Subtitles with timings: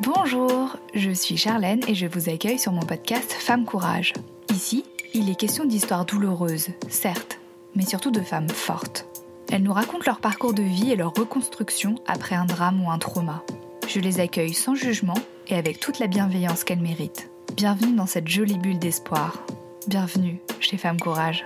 [0.00, 4.12] Bonjour, je suis Charlène et je vous accueille sur mon podcast Femme Courage.
[4.50, 7.38] Ici, il est question d'histoires douloureuses, certes,
[7.76, 9.06] mais surtout de femmes fortes.
[9.52, 12.98] Elles nous racontent leur parcours de vie et leur reconstruction après un drame ou un
[12.98, 13.44] trauma.
[13.86, 15.18] Je les accueille sans jugement
[15.48, 17.30] et avec toute la bienveillance qu'elles méritent.
[17.54, 19.44] Bienvenue dans cette jolie bulle d'espoir.
[19.86, 21.44] Bienvenue chez Femme Courage.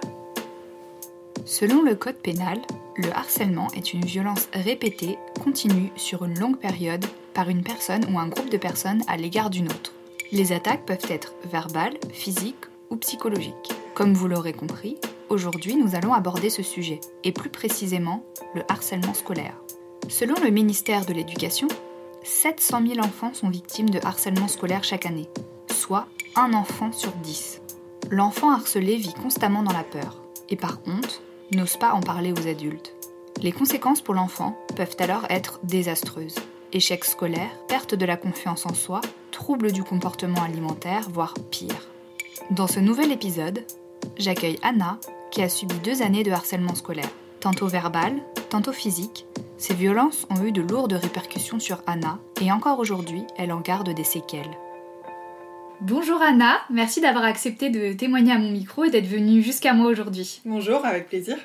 [1.45, 2.59] Selon le Code pénal,
[2.97, 7.05] le harcèlement est une violence répétée, continue, sur une longue période,
[7.39, 9.93] par une personne ou un groupe de personnes à l'égard d'une autre.
[10.33, 13.71] Les attaques peuvent être verbales, physiques ou psychologiques.
[13.95, 14.97] Comme vous l'aurez compris,
[15.29, 18.25] aujourd'hui nous allons aborder ce sujet, et plus précisément
[18.57, 19.55] le harcèlement scolaire.
[20.09, 21.69] Selon le ministère de l'Éducation,
[22.25, 25.29] 700 000 enfants sont victimes de harcèlement scolaire chaque année,
[25.71, 27.61] soit un enfant sur 10.
[28.11, 32.49] L'enfant harcelé vit constamment dans la peur, et par honte, n'ose pas en parler aux
[32.49, 32.97] adultes.
[33.41, 36.35] Les conséquences pour l'enfant peuvent alors être désastreuses.
[36.71, 41.89] Échec scolaire, perte de la confiance en soi, troubles du comportement alimentaire, voire pire.
[42.51, 43.65] Dans ce nouvel épisode,
[44.19, 44.99] j'accueille Anna,
[45.31, 47.09] qui a subi deux années de harcèlement scolaire.
[47.41, 48.13] Tantôt verbal,
[48.51, 49.25] tantôt physique,
[49.57, 53.95] ces violences ont eu de lourdes répercussions sur Anna, et encore aujourd'hui, elle en garde
[53.95, 54.59] des séquelles.
[55.81, 59.91] Bonjour Anna, merci d'avoir accepté de témoigner à mon micro et d'être venue jusqu'à moi
[59.91, 60.43] aujourd'hui.
[60.45, 61.39] Bonjour, avec plaisir.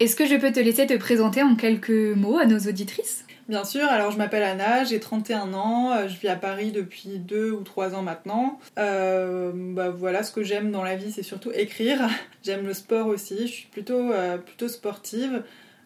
[0.00, 3.24] Est-ce que je peux te laisser te présenter en quelques mots à nos auditrices?
[3.48, 7.18] Bien sûr, alors je m'appelle Anna, j'ai 31 ans, euh, je vis à Paris depuis
[7.18, 8.58] 2 ou 3 ans maintenant.
[8.78, 12.08] Euh, bah voilà, ce que j'aime dans la vie, c'est surtout écrire.
[12.42, 15.42] J'aime le sport aussi, je suis plutôt, euh, plutôt sportive.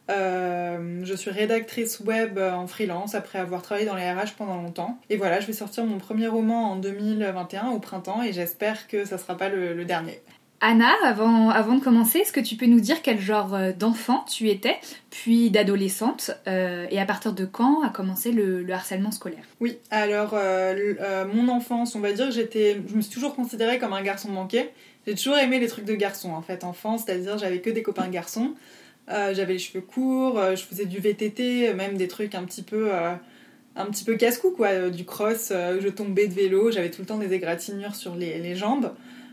[0.09, 4.99] Je suis rédactrice web en freelance après avoir travaillé dans les RH pendant longtemps.
[5.11, 9.05] Et voilà, je vais sortir mon premier roman en 2021 au printemps et j'espère que
[9.05, 10.23] ça sera pas le, dernier.
[10.61, 14.25] Anna, avant, avant de commencer, est-ce que tu peux nous dire quel genre euh, d'enfant
[14.29, 14.77] tu étais,
[15.11, 19.45] puis d'adolescente, euh, et à partir de quand a commencé le, harcèlement scolaire?
[19.61, 20.35] Oui, alors
[21.33, 24.71] mon enfance, on va dire j'étais, je me suis toujours considérée comme un garçon manqué.
[25.07, 28.09] J'ai toujours aimé les trucs de garçon en fait, enfant, c'est-à-dire j'avais que des copains
[28.09, 28.55] garçons.
[29.11, 32.63] Euh, j'avais les cheveux courts, euh, je faisais du VTT, même des trucs un petit
[32.63, 33.15] peu, euh,
[33.75, 34.91] un petit peu casse-cou, quoi.
[34.91, 38.55] du cross, je tombais de vélo, j'avais tout le temps des égratignures sur les, les
[38.55, 38.93] jambes.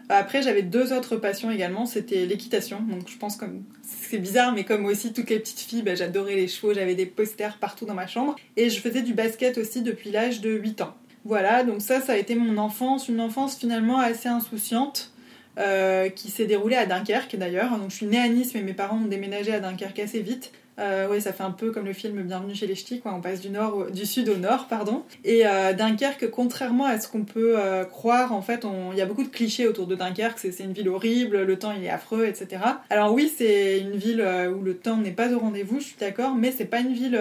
[0.09, 2.81] Après, j'avais deux autres passions également, c'était l'équitation.
[2.81, 6.35] Donc je pense comme c'est bizarre, mais comme aussi toutes les petites filles, bah, j'adorais
[6.35, 8.35] les chevaux, j'avais des posters partout dans ma chambre.
[8.55, 10.95] Et je faisais du basket aussi depuis l'âge de 8 ans.
[11.23, 15.11] Voilà, donc ça, ça a été mon enfance, une enfance finalement assez insouciante.
[15.57, 17.77] Euh, qui s'est déroulé à Dunkerque d'ailleurs.
[17.77, 20.51] Donc je suis née à Nice, mais mes parents ont déménagé à Dunkerque assez vite.
[20.80, 23.13] Euh, oui, ça fait un peu comme le film Bienvenue chez les Ch'tis, quoi.
[23.13, 24.68] on passe du, nord du sud au nord.
[24.68, 25.03] pardon.
[25.24, 29.06] Et euh, Dunkerque, contrairement à ce qu'on peut euh, croire, en fait, il y a
[29.06, 32.25] beaucoup de clichés autour de Dunkerque, c'est une ville horrible, le temps il est affreux,
[32.25, 32.62] etc.
[32.90, 36.35] Alors oui, c'est une ville où le temps n'est pas au rendez-vous, je suis d'accord,
[36.35, 37.19] mais c'est pas une ville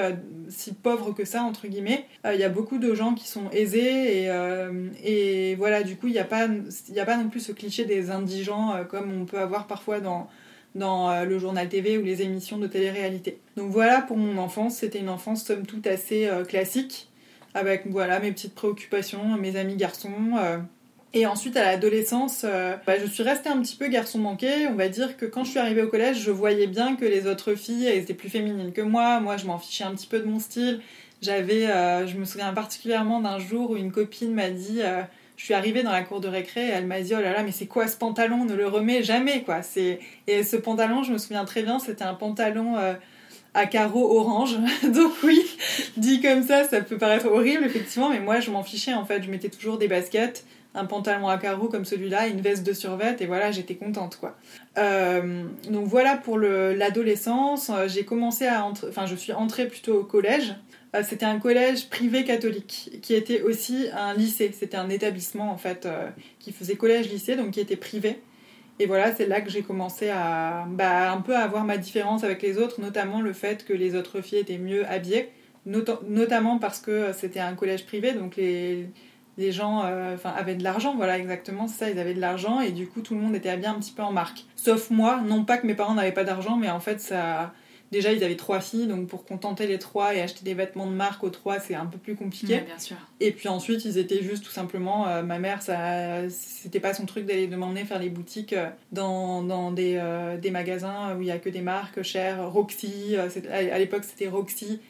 [0.48, 2.06] si pauvre que ça, entre guillemets.
[2.25, 4.28] Il y a beaucoup de gens qui sont aisés,
[5.04, 9.12] et, voilà, du coup, il n'y a pas non plus ce cliché des indigents comme
[9.22, 10.28] on peut avoir parfois dans
[10.74, 13.38] dans euh, le journal TV ou les émissions de télé-réalité.
[13.56, 17.08] Donc voilà pour mon enfance, c'était une enfance somme toute assez euh, classique,
[17.54, 20.36] avec voilà mes petites préoccupations, mes amis garçons.
[20.38, 20.58] Euh.
[21.16, 24.66] Et ensuite à l'adolescence, bah, je suis restée un petit peu garçon manqué.
[24.66, 27.28] On va dire que quand je suis arrivée au collège, je voyais bien que les
[27.28, 29.20] autres filles elles étaient plus féminines que moi.
[29.20, 30.80] Moi, je m'en fichais un petit peu de mon style.
[31.22, 31.68] J'avais,
[32.08, 34.80] je me souviens particulièrement d'un jour où une copine m'a dit
[35.36, 37.42] je suis arrivée dans la cour de récré et elle m'a dit oh là là
[37.42, 38.44] mais c'est quoi ce pantalon?
[38.44, 39.62] Ne le remets jamais quoi.
[39.62, 42.94] C'est et ce pantalon je me souviens très bien c'était un pantalon euh,
[43.54, 44.58] à carreaux orange.
[44.84, 45.44] Donc oui
[45.96, 49.22] dit comme ça ça peut paraître horrible effectivement mais moi je m'en fichais en fait.
[49.22, 50.44] Je mettais toujours des baskets
[50.76, 54.36] un pantalon à carreaux comme celui-là une veste de survêt et voilà j'étais contente quoi.
[54.78, 57.70] Euh, donc voilà pour l'adolescence.
[57.88, 60.54] J'ai commencé à entrer enfin je suis entrée plutôt au collège
[61.03, 64.50] c'était un collège privé catholique qui était aussi un lycée.
[64.53, 68.21] C'était un établissement en fait euh, qui faisait collège-lycée, donc qui était privé.
[68.78, 72.43] Et voilà, c'est là que j'ai commencé à bah, un peu avoir ma différence avec
[72.43, 75.31] les autres, notamment le fait que les autres filles étaient mieux habillées,
[75.64, 78.88] notamment parce que c'était un collège privé, donc les,
[79.38, 82.88] gens euh, avaient de l'argent, voilà exactement, c'est ça, ils avaient de l'argent et du
[82.88, 84.44] coup tout le monde était habillé un petit peu en marque.
[84.56, 87.52] Sauf moi, non pas que mes parents n'avaient pas d'argent, mais en fait ça
[87.92, 90.92] Déjà, ils avaient trois filles, donc pour contenter les trois et acheter des vêtements de
[90.92, 92.60] marque aux trois, c'est un peu plus compliqué.
[92.60, 92.96] bien sûr.
[93.20, 95.06] Et puis ensuite, ils étaient juste tout simplement.
[95.06, 99.42] Euh, ma mère, ça, c'était pas son truc d'aller demander faire les boutiques euh, dans,
[99.42, 102.50] dans des, euh, des, magasins où il y a que des marques chères.
[102.50, 104.80] Roxy, à l'époque, c'était Roxy.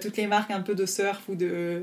[0.00, 1.82] toutes les marques un peu de surf ou de,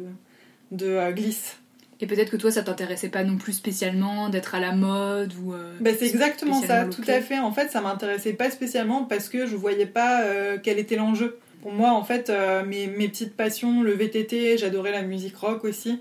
[0.71, 1.57] de glisse.
[2.01, 5.53] Et peut-être que toi, ça t'intéressait pas non plus spécialement d'être à la mode ou.
[5.53, 7.39] Euh, bah, c'est exactement ça, tout à fait.
[7.39, 11.37] En fait, ça m'intéressait pas spécialement parce que je voyais pas euh, quel était l'enjeu.
[11.61, 15.63] Pour moi, en fait, euh, mes, mes, petites passions, le VTT, j'adorais la musique rock
[15.63, 15.99] aussi.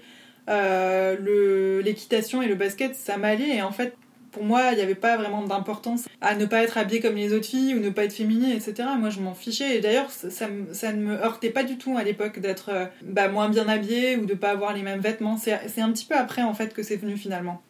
[0.48, 3.56] Euh, l'équitation et le basket, ça m'allait.
[3.56, 3.94] Et en fait,
[4.34, 7.32] pour moi, il n'y avait pas vraiment d'importance à ne pas être habillée comme les
[7.32, 8.74] autres filles ou ne pas être féminine, etc.
[8.98, 9.76] Moi, je m'en fichais.
[9.76, 13.48] Et d'ailleurs, ça, ne me heurtait pas du tout à l'époque d'être euh, bah, moins
[13.48, 15.38] bien habillée ou de pas avoir les mêmes vêtements.
[15.38, 17.62] C'est un petit peu après, en fait, que c'est venu finalement.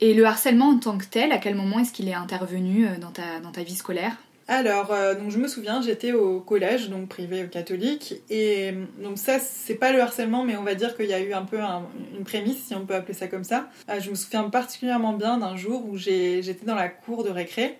[0.00, 2.96] Et le harcèlement en tant que tel, à quel moment est-ce qu'il est intervenu euh,
[2.98, 4.16] dans ta vie scolaire?
[4.52, 9.38] Alors, euh, donc je me souviens, j'étais au collège, donc privé catholique, et donc ça,
[9.38, 12.24] c'est pas le harcèlement, mais on va dire qu'il y a eu un peu une
[12.24, 13.68] prémisse, si on peut appeler ça comme ça.
[13.88, 17.78] Euh, je me souviens particulièrement bien d'un jour où j'étais dans la cour de récré,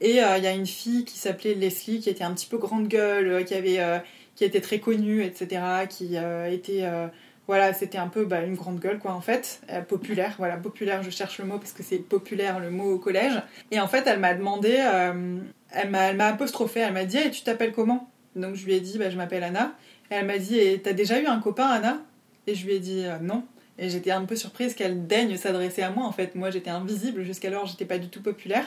[0.00, 2.56] et euh, il y a une fille qui s'appelait Leslie, qui était un petit peu
[2.56, 3.78] grande gueule, qui avait,
[4.40, 6.16] était très connue, etc., qui
[6.50, 6.82] était
[7.46, 9.60] voilà, c'était un peu bah, une grande gueule, quoi, en fait.
[9.86, 13.40] populaire, voilà, populaire, je cherche le mot parce que c'est populaire le mot au collège.
[13.70, 14.82] Et en fait, elle m'a demandé,
[15.76, 18.10] elle m'a apostrophé, elle m'a dit et tu t'appelles comment?
[18.34, 19.74] Donc je lui ai dit bah, je m'appelle Anna.
[20.10, 21.98] Et elle m'a dit et t'as déjà eu un copain Anna?
[22.46, 23.44] Et je lui ai dit euh, non.
[23.78, 26.34] Et j'étais un peu surprise qu'elle daigne s'adresser à moi en fait.
[26.34, 28.66] Moi j'étais invisible jusqu'alors, j'étais pas du tout populaire.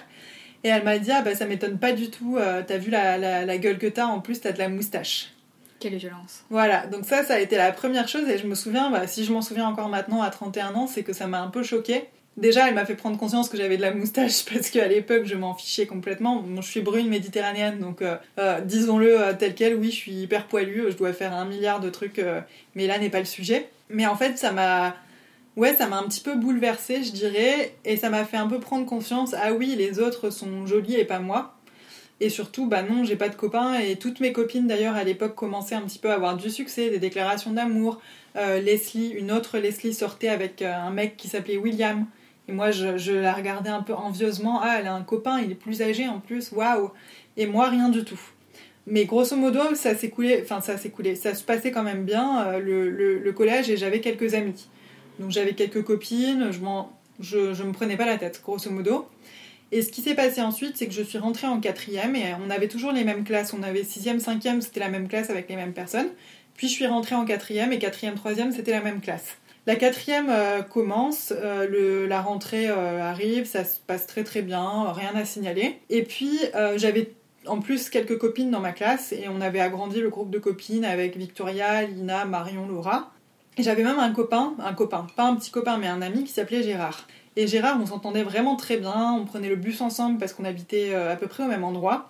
[0.63, 3.17] Et elle m'a dit ah bah ça m'étonne pas du tout, euh, t'as vu la,
[3.17, 5.33] la, gueule que t'as, en plus t'as de la moustache.
[5.79, 6.43] Quelle violence.
[6.49, 9.23] Voilà, donc ça, ça a été la première chose, et je me souviens, bah, si
[9.23, 12.09] je m'en souviens encore maintenant à 31 ans, c'est que ça m'a un peu choquée.
[12.39, 15.35] Déjà, elle m'a fait prendre conscience que j'avais de la moustache parce qu'à l'époque, je
[15.35, 16.45] m'en fichais complètement.
[16.55, 20.47] je suis brune méditerranéenne, donc euh, euh, disons-le euh, tel quel, oui, je suis hyper
[20.47, 22.21] poilue, je dois faire un milliard de trucs,
[22.75, 23.67] mais là n'est pas le sujet.
[23.89, 24.95] Mais en fait, ça m'a.
[25.57, 28.59] Ouais, ça m'a un petit peu bouleversée, je dirais, et ça m'a fait un peu
[28.59, 31.55] prendre conscience ah oui, les autres sont jolis et pas moi.
[32.21, 35.35] Et surtout, bah non, j'ai pas de copains, et toutes mes copines d'ailleurs à l'époque
[35.35, 37.99] commençaient un petit peu à avoir du succès, des déclarations d'amour.
[38.35, 42.05] Leslie, une autre Leslie sortait avec un mec qui s'appelait William.
[42.49, 44.59] Et moi, je, la regardais un peu envieusement.
[44.63, 46.89] Ah, elle a un copain, il est plus âgé en plus, waouh
[47.37, 48.19] Et moi, rien du tout.
[48.87, 53.19] Mais grosso modo, ça coulé, enfin, ça coulé, ça se passait quand même bien, euh,
[53.23, 54.67] le, collège, et j'avais quelques amis.
[55.19, 56.59] Donc j'avais quelques copines, je,
[57.19, 59.07] je, je me prenais pas la tête, grosso modo.
[59.71, 62.49] Et ce qui s'est passé ensuite, c'est que je suis rentrée en quatrième et on
[62.49, 63.53] avait toujours les mêmes classes.
[63.53, 66.09] On avait sixième, cinquième, c'était la même classe avec les mêmes personnes.
[66.55, 69.37] Puis je suis rentrée en quatrième et quatrième, troisième, c'était la même classe.
[69.67, 74.91] La quatrième euh, commence, euh, la rentrée euh, arrive, ça se passe très très bien,
[74.93, 75.79] rien à signaler.
[75.89, 76.39] Et puis
[76.75, 77.13] j'avais
[77.45, 80.85] en plus quelques copines dans ma classe et on avait agrandi le groupe de copines
[80.85, 83.11] avec Victoria, Lina, Marion, Laura.
[83.57, 86.31] Et j'avais même un copain, un copain, pas un petit copain mais un ami qui
[86.31, 87.07] s'appelait Gérard.
[87.35, 90.93] Et Gérard, on s'entendait vraiment très bien, on prenait le bus ensemble parce qu'on habitait
[90.93, 92.09] à peu près au même endroit.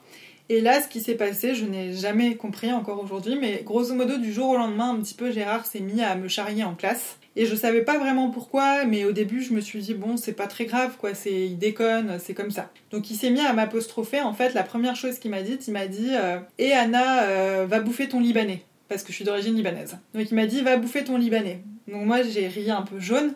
[0.51, 4.17] Et là, ce qui s'est passé, je n'ai jamais compris encore aujourd'hui, mais grosso modo,
[4.17, 7.18] du jour au lendemain, un petit peu, Gérard s'est mis à me charrier en classe.
[7.35, 10.33] Et je savais pas vraiment pourquoi, mais au début, je me suis dit, bon, c'est
[10.33, 12.69] pas très grave, quoi, c'est, il déconne, c'est comme ça.
[12.91, 15.73] Donc il s'est mis à m'apostropher, en fait, la première chose qu'il m'a dit, il
[15.73, 19.55] m'a dit, euh, et Anna, euh, va bouffer ton libanais, parce que je suis d'origine
[19.55, 19.97] libanaise.
[20.13, 21.61] Donc il m'a dit, va bouffer ton libanais.
[21.87, 23.33] Donc moi, j'ai ri un peu jaune.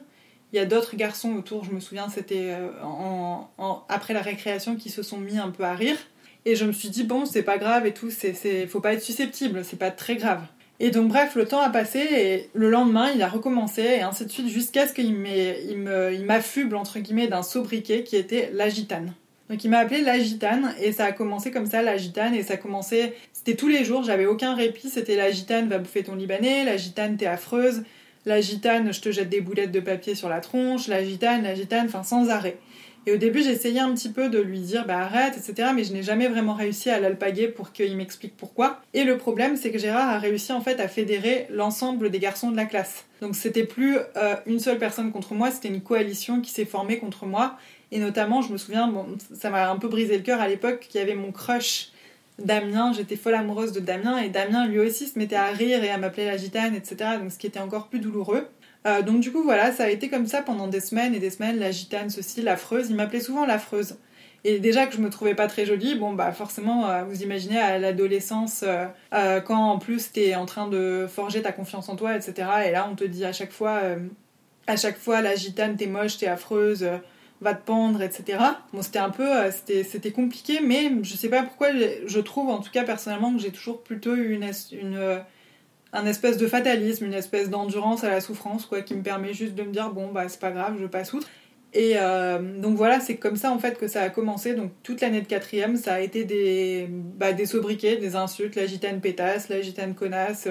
[0.51, 4.89] Il y a d'autres garçons autour, je me souviens, c'était euh, après la récréation, qui
[4.89, 5.97] se sont mis un peu à rire.
[6.45, 9.01] Et je me suis dit, bon, c'est pas grave et tout, c'est, faut pas être
[9.01, 10.41] susceptible, c'est pas très grave.
[10.85, 14.25] Et donc bref, le temps a passé et le lendemain, il a recommencé et ainsi
[14.25, 19.13] de suite jusqu'à ce qu'il il m'affuble entre guillemets d'un sobriquet qui était la gitane.
[19.49, 22.43] Donc il m'a appelé la gitane et ça a commencé comme ça, la gitane, et
[22.43, 26.03] ça a commencé, c'était tous les jours, j'avais aucun répit, c'était la gitane va bouffer
[26.03, 27.83] ton libanais, la gitane t'es affreuse,
[28.25, 31.55] la gitane je te jette des boulettes de papier sur la tronche, la gitane, la
[31.55, 32.57] gitane, enfin sans arrêt.
[33.05, 35.69] Et au début, j'essayais un petit peu de lui dire bah arrête, etc.
[35.75, 38.81] Mais je n'ai jamais vraiment réussi à l'alpaguer pour qu'il m'explique pourquoi.
[38.93, 42.51] Et le problème, c'est que Gérard a réussi en fait à fédérer l'ensemble des garçons
[42.51, 43.05] de la classe.
[43.21, 46.97] Donc c'était plus euh, une seule personne contre moi, c'était une coalition qui s'est formée
[46.97, 47.57] contre moi.
[47.91, 50.87] Et notamment, je me souviens, bon, ça m'a un peu brisé le cœur à l'époque,
[50.89, 51.91] qu'il y avait mon crush
[52.39, 55.89] Damien, j'étais folle amoureuse de Damien, et Damien lui aussi se mettait à rire et
[55.89, 56.95] à m'appeler la gitane, etc.
[57.19, 58.47] Donc ce qui était encore plus douloureux.
[58.85, 61.29] Euh, donc du coup voilà, ça a été comme ça pendant des semaines et des
[61.29, 62.89] semaines, la gitane, ceci, l'affreuse.
[62.89, 63.97] Il m'appelait souvent l'affreuse.
[64.45, 67.59] Et déjà que je me trouvais pas très jolie, bon bah forcément, euh, vous imaginez
[67.59, 72.15] à l'adolescence, euh, quand en plus t'es en train de forger ta confiance en toi,
[72.15, 72.49] etc.
[72.65, 73.79] Et là on te dit à chaque fois,
[74.67, 76.85] à chaque fois la gitane, t'es moche, t'es affreuse,
[77.39, 78.37] va te pendre, etc.
[78.73, 81.69] Bon c'était un peu, c'était compliqué, mais je sais pas pourquoi,
[82.05, 85.23] je trouve en tout cas personnellement que j'ai toujours plutôt eu une, une
[85.93, 89.55] un espèce de fatalisme, une espèce d'endurance à la souffrance, quoi, qui me permet juste
[89.55, 91.27] de me dire bon bah c'est pas grave, je passe outre.
[91.75, 94.53] Et euh, donc voilà, c'est comme ça en fait que ça a commencé.
[94.53, 98.65] Donc toute l'année de quatrième, ça a été des, bah, des sobriquets, des insultes, la
[98.65, 100.47] gitane pétasse, la gitane connasse,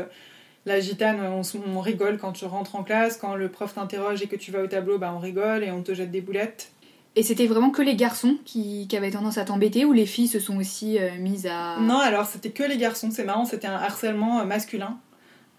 [0.64, 4.36] la gitane, on, rigole quand tu rentres en classe, quand le prof t'interroge et que
[4.36, 6.72] tu vas au tableau, bah on rigole et on te jette des boulettes.
[7.14, 10.38] Et c'était vraiment que les garçons qui, avaient tendance à t'embêter ou les filles se
[10.38, 11.78] sont aussi euh, mises à...
[11.78, 14.98] Non, alors c'était que les garçons, c'est marrant, c'était un harcèlement euh, masculin.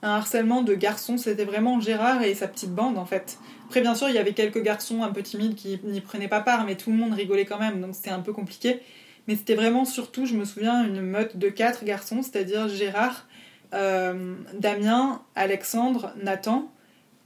[0.04, 3.40] Un harcèlement de garçons, c'était vraiment Gérard et sa petite bande en fait.
[3.66, 6.42] Après, bien sûr, il y avait quelques garçons un peu timides qui n'y prenaient pas
[6.42, 8.82] part, mais tout le monde rigolait quand même, donc c'était un peu compliqué.
[9.28, 13.26] Mais c'était vraiment surtout, je me souviens, une meute de quatre garçons, c'est-à-dire Gérard,
[13.74, 16.70] euh, Damien, Alexandre, Nathan.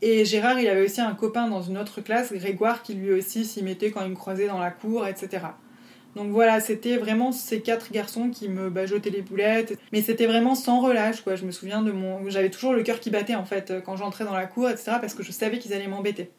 [0.03, 3.43] Et Gérard, il avait aussi un copain dans une autre classe, Grégoire, qui lui aussi
[3.43, 5.39] s'y mettait quand il me croisait dans la cour, etc.
[6.17, 9.77] Donc voilà, c'était vraiment ces quatre garçons qui me bah, jetaient les boulettes.
[9.93, 11.35] Mais c'était vraiment sans relâche, quoi.
[11.35, 12.29] Je me souviens de mon.
[12.29, 15.13] J'avais toujours le cœur qui battait, en fait, quand j'entrais dans la cour, etc., parce
[15.13, 16.29] que je savais qu'ils allaient m'embêter.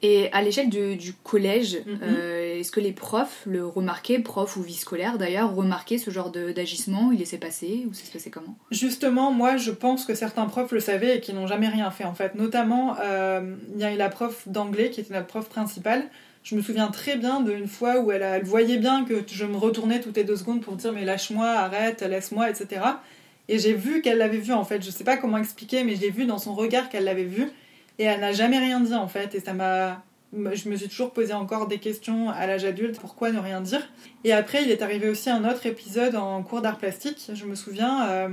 [0.00, 1.98] Et à l'échelle du, collège, mhm.
[2.02, 6.30] euh, est-ce que les profs le remarquaient, profs ou vie scolaire d'ailleurs, remarquaient ce genre
[6.30, 7.10] d'agissement?
[7.10, 8.56] Il laissait passer ou ça se passait comment?
[8.70, 12.04] Justement, moi je pense que certains profs le savaient et qui n'ont jamais rien fait
[12.04, 12.36] en fait.
[12.36, 16.04] Notamment, euh, il y a eu la prof d'anglais qui était notre prof principale.
[16.48, 19.58] Je me souviens très bien d'une fois où elle, elle, voyait bien que je me
[19.58, 22.80] retournais toutes les deux secondes pour dire mais lâche-moi, arrête, laisse-moi, etc.
[23.48, 24.82] Et j'ai vu qu'elle l'avait vu en fait.
[24.82, 27.50] Je sais pas comment expliquer, mais j'ai vu dans son regard qu'elle l'avait vu.
[27.98, 29.34] Et elle n'a jamais rien dit en fait.
[29.34, 30.02] Et ça m'a.
[30.32, 32.98] Je me suis toujours posé encore des questions à l'âge adulte.
[32.98, 33.86] Pourquoi ne rien dire?
[34.24, 37.30] Et après, il est arrivé aussi un autre épisode en cours d'art plastique.
[37.34, 38.08] Je me souviens.
[38.08, 38.28] Euh,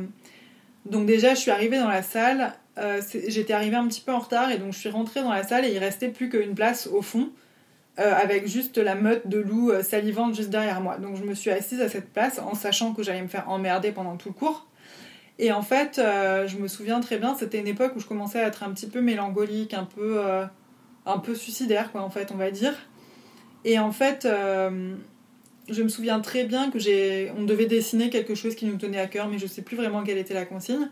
[0.86, 2.54] donc, déjà, je suis arrivée dans la salle.
[2.78, 5.44] Euh, j'étais arrivée un petit peu en retard et donc je suis rentrée dans la
[5.44, 7.30] salle et il restait plus qu'une place au fond.
[7.98, 10.98] Euh, avec juste la meute de loups salivantes juste derrière moi.
[10.98, 13.94] Donc je me suis assise à cette place en sachant que j'allais me faire emmerder
[13.94, 14.68] pendant tout le cours.
[15.38, 18.40] Et en fait, euh, je me souviens très bien, c'était une époque où je commençais
[18.40, 20.46] à être un petit peu mélancolique, un peu, euh,
[21.06, 22.74] un peu suicidaire, quoi, en fait, on va dire.
[23.66, 24.96] Et en fait, euh,
[25.70, 29.00] je me souviens très bien que j'ai, on devait dessiner quelque chose qui nous tenait
[29.00, 30.90] à cœur, mais je sais plus vraiment quelle était la consigne.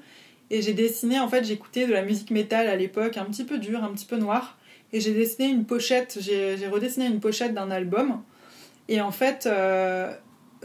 [0.49, 3.59] Et j'ai dessiné, en fait, j'écoutais de la musique métal à l'époque, un petit peu
[3.59, 4.57] dure, un petit peu noire.
[4.93, 8.21] Et j'ai dessiné une pochette, j'ai redessiné une pochette d'un album.
[8.87, 9.47] Et en fait,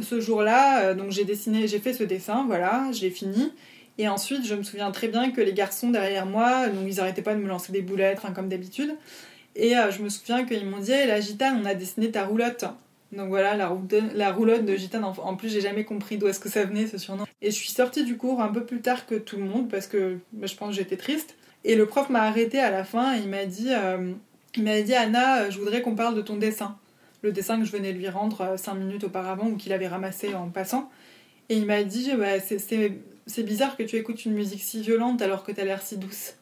[0.02, 3.52] ce jour-là, euh, donc j'ai dessiné, j'ai fait ce dessin, voilà, je l'ai fini.
[3.98, 7.22] Et ensuite, je me souviens très bien que les garçons derrière moi, donc ils arrêtaient
[7.22, 8.94] pas de me lancer des boulettes, comme d'habitude.
[9.56, 12.64] Et euh, je me souviens qu'ils m'ont dit, la gitane, on a dessiné ta roulotte.
[13.10, 15.02] Donc voilà, la, roulotte de gitane.
[15.02, 17.24] En, plus, j'ai jamais compris d'où est-ce que ça venait, ce surnom.
[17.40, 19.86] Et je suis sortie du cours un peu plus tard que tout le monde parce
[19.86, 21.34] que bah, je pense que j'étais triste.
[21.64, 24.12] Et le prof m'a arrêté à la fin et il m'a dit, euh,
[24.56, 26.76] dit Anna, je voudrais qu'on parle de ton dessin
[27.22, 30.34] le dessin que je venais lui rendre 5 euh, minutes auparavant ou qu'il avait ramassé
[30.34, 30.90] en passant.
[31.48, 35.44] Et il m'a dit bah, C'est bizarre que tu écoutes une musique si violente alors
[35.44, 36.34] que tu as l'air si douce.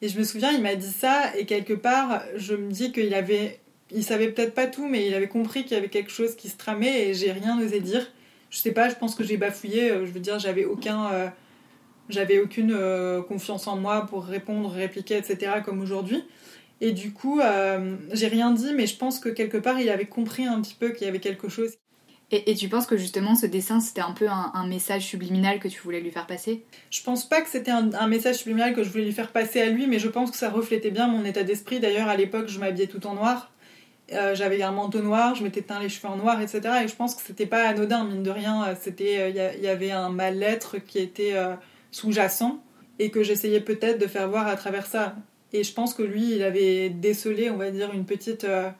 [0.00, 3.14] Et je me souviens, il m'a dit ça, et quelque part, je me dis qu'il
[3.14, 3.58] avait.
[3.90, 6.50] Il savait peut-être pas tout, mais il avait compris qu'il y avait quelque chose qui
[6.50, 8.06] se tramait et j'ai rien osé dire.
[8.50, 9.90] Je sais pas, je pense que j'ai bafouillé.
[9.90, 11.10] Euh, je veux dire, j'avais aucun.
[11.12, 11.28] Euh,
[12.08, 12.76] j'avais aucune
[13.28, 15.60] confiance en moi pour répondre, répliquer, etc.
[15.64, 16.24] comme aujourd'hui.
[16.80, 20.06] Et du coup, euh, j'ai rien dit, mais je pense que quelque part, il avait
[20.06, 21.72] compris un petit peu qu'il y avait quelque chose.
[22.30, 25.80] Et, tu penses que justement, ce dessin, c'était un peu un, message subliminal que tu
[25.80, 26.62] voulais lui faire passer?
[26.90, 29.70] Je pense pas que c'était un, message subliminal que je voulais lui faire passer à
[29.70, 31.80] lui, mais je pense que ça reflétait bien mon état d'esprit.
[31.80, 33.50] D'ailleurs, à l'époque, je m'habillais tout en noir.
[34.12, 36.60] Euh, j'avais un manteau noir, je m'étais teint les cheveux en noir, etc.
[36.84, 38.76] Et je pense que c'était pas anodin, mine de rien.
[38.78, 41.32] C'était, il euh, y, avait un mal-être qui était
[41.90, 42.62] sous-jacent
[42.98, 45.16] et que j'essayais peut-être de faire voir à travers ça.
[45.52, 48.44] Et je pense que lui, il avait décelé, on va dire, une petite.
[48.44, 48.70] Euh,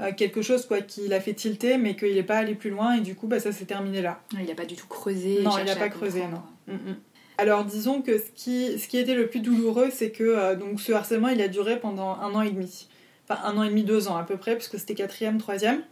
[0.00, 2.94] euh, quelque chose quoi qui l'a fait tilter, mais qu'il n'est pas allé plus loin,
[2.94, 4.20] et du coup, bah, ça s'est terminé là.
[4.32, 5.42] Il n'a pas du tout creusé.
[5.42, 6.42] Non, il n'a pas creusé, non.
[6.66, 6.96] Mm, mm.
[7.38, 10.80] Alors disons que ce qui, ce qui était le plus douloureux, c'est que euh, donc
[10.80, 12.88] ce harcèlement, il a duré pendant un an et demi.
[13.28, 15.82] Enfin, un an et demi, deux ans à peu près, puisque c'était quatrième, troisième.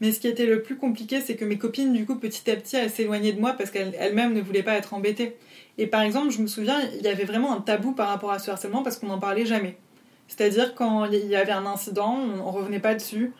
[0.00, 2.56] Mais ce qui était le plus compliqué, c'est que mes copines, du coup, petit à
[2.56, 5.36] petit, elles s'éloignaient de moi parce qu'elles-mêmes ne voulaient pas être embêtées.
[5.78, 8.40] Et par exemple, je me souviens, il y avait vraiment un tabou par rapport à
[8.40, 9.78] ce harcèlement parce qu'on n'en parlait jamais.
[10.26, 13.32] C'est-à-dire quand il y avait un incident, on, revenait pas dessus,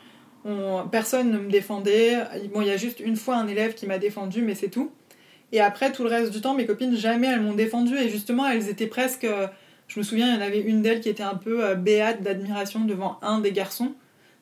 [0.91, 2.17] personne ne me défendait.
[2.55, 4.91] Bon, il y a juste une fois un élève qui m'a défendu, mais c'est tout.
[5.53, 7.97] Et après, tout le reste du temps, mes copines, jamais elles m'ont défendu.
[7.97, 9.27] Et justement, elles étaient presque.
[9.89, 12.23] Je me souviens, il y en avait une d'elles qui était un peu euh, béate
[12.23, 13.95] d'admiration devant un des garçons.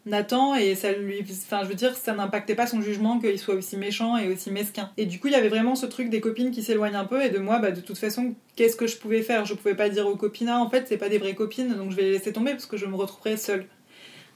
[0.07, 3.57] Nathan et ça lui enfin je veux dire ça n'impactait pas son jugement qu'il soit
[3.57, 4.91] aussi méchant et aussi mesquin.
[4.97, 7.23] Et du coup il y avait vraiment ce truc des copines qui s'éloignent un peu
[7.23, 9.45] et de moi bah, de toute façon qu'est-ce que je pouvais faire?
[9.45, 11.91] Je pouvais pas dire aux copines ah, en fait c'est pas des vraies copines donc
[11.91, 13.67] je vais les laisser tomber parce que je me retrouverai seule.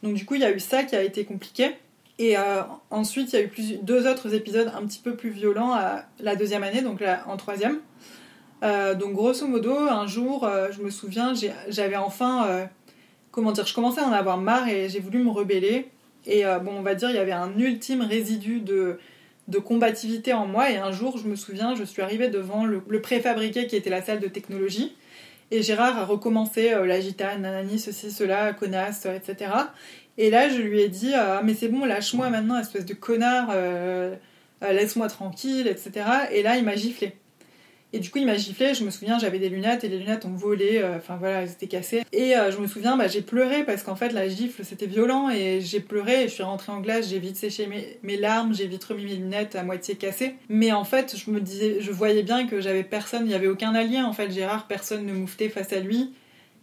[0.02, 1.70] Donc du coup il y a eu ça qui a été compliqué.
[2.18, 3.50] Et euh, ensuite il y a eu
[3.82, 7.36] deux autres épisodes un petit peu plus violents à la deuxième année donc là, en
[7.36, 7.78] troisième.
[8.62, 11.32] Euh, donc grosso modo un jour euh, je me souviens
[11.68, 12.68] j'avais enfin
[13.30, 15.88] comment dire, je commençais à en avoir marre et j'ai voulu me rebeller.
[16.26, 18.98] Et euh, bon, on va dire, il y avait un ultime résidu de,
[19.48, 20.70] de combativité en moi.
[20.70, 24.02] Et un jour, je me souviens, je suis arrivée devant le, préfabriqué qui était la
[24.02, 24.94] salle de technologie.
[25.50, 29.50] Et Gérard a recommencé euh, la gitane, nanani, ceci, cela, connasse, euh, etc.
[30.18, 33.54] Et là, je lui ai dit Ah, mais c'est bon, lâche-moi maintenant, espèce de connard,
[34.60, 36.04] laisse-moi tranquille, etc.
[36.32, 37.14] Et là, il m'a giflé.
[37.92, 38.72] Et du coup, il m'a giflé.
[38.74, 40.78] Je me souviens, j'avais des lunettes et les lunettes ont volé.
[40.78, 42.02] euh, Enfin voilà, elles étaient cassées.
[42.12, 45.28] Et euh, je me souviens, bah, j'ai pleuré parce qu'en fait, la gifle, c'était violent.
[45.28, 47.08] Et j'ai pleuré et je suis rentrée en glace.
[47.08, 48.54] J'ai vite séché mes, mes larmes.
[48.54, 50.34] J'ai vite remis mes lunettes à moitié cassées.
[50.48, 53.22] Mais en fait, je me disais, je voyais bien que j'avais personne.
[53.24, 54.00] Il n'y avait aucun allié.
[54.00, 56.12] En fait, Gérard, personne ne mouftait face à lui.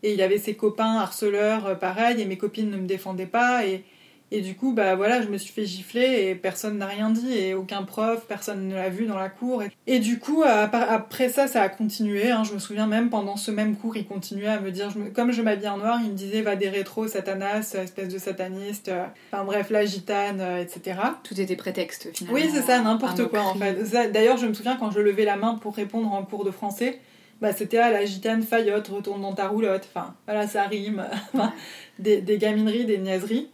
[0.03, 2.21] Et il avait ses copains harceleurs, euh, pareil.
[2.21, 3.65] Et mes copines ne me défendaient pas.
[3.65, 3.83] Et.
[4.29, 7.31] Et du coup, bah voilà, je me suis fait gifler et personne n'a rien dit
[7.37, 9.63] et aucun prof, personne ne l'a vu dans la cour.
[9.63, 12.29] Et, et du coup, après ça, ça a continué.
[12.29, 12.43] hein.
[12.43, 15.09] Je me souviens même pendant ce même cours, il continuait à me dire, je me-
[15.11, 18.89] comme je m'habille en noir, il me disait va des rétros, satanas, espèce de sataniste.
[18.89, 20.99] euh, Enfin bref, la gitane, euh, etc.
[21.23, 22.35] Tout était prétexte finalement.
[22.37, 24.11] Oui, c'est ça, n'importe quoi en fait.
[24.11, 26.99] D'ailleurs, je me souviens quand je levais la main pour répondre en cours de français,
[27.39, 29.87] bah, c'était à la gitane faillotte, retourne dans ta roulotte.
[29.93, 31.05] Enfin, voilà, ça rime.
[31.99, 33.49] Des gamineries, des niaiseries.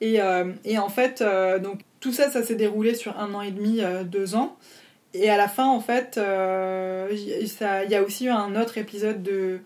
[0.00, 3.40] Et, euh, et en fait, euh, donc tout ça, ça s'est déroulé sur un an
[3.42, 4.56] et demi, euh, deux ans.
[5.14, 9.60] Et à la fin, en fait, il y a aussi eu un autre épisode de,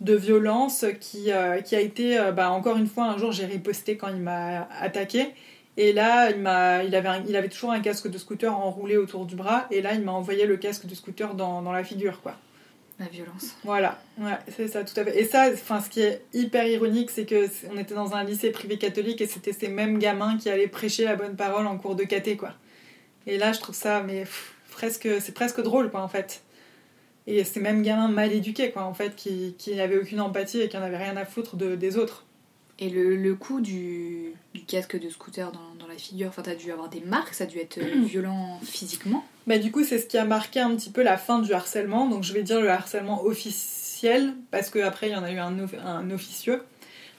[0.00, 1.30] de violence qui,
[1.64, 5.28] qui a été, bah, encore une fois, un jour, j'ai riposté quand il m'a attaqué.
[5.76, 9.24] Et là, il, m'a, il, avait il avait toujours un casque de scooter enroulé autour
[9.24, 9.66] du bras.
[9.70, 12.34] Et là, il m'a envoyé le casque de scooter dans, dans la figure, quoi.
[12.98, 13.54] La violence.
[13.62, 15.20] Voilà, ouais, c'est ça, tout à fait.
[15.20, 18.50] Et ça, enfin, ce qui est hyper ironique, c'est que on était dans un lycée
[18.50, 21.94] privé catholique et c'était ces mêmes gamins qui allaient prêcher la bonne parole en cours
[21.94, 22.54] de caté, quoi.
[23.28, 24.24] Et là, je trouve ça, mais
[24.72, 26.42] presque, c'est presque drôle, quoi, en fait.
[27.28, 30.68] Et ces mêmes gamins mal éduqués, quoi, en fait, qui, qui n'avaient aucune empathie et
[30.68, 32.24] qui en avaient rien à foutre de, des autres.
[32.80, 36.54] Et le, le coup du, du casque de scooter dans, dans la figure, enfin t'as
[36.54, 39.24] dû avoir des marques, ça a dû être euh, violent physiquement.
[39.48, 42.06] Bah, du coup, c'est ce qui a marqué un petit peu la fin du harcèlement.
[42.08, 45.58] Donc, je vais dire le harcèlement officiel, parce qu'après, il y en a eu un,
[45.58, 46.62] off- un officieux.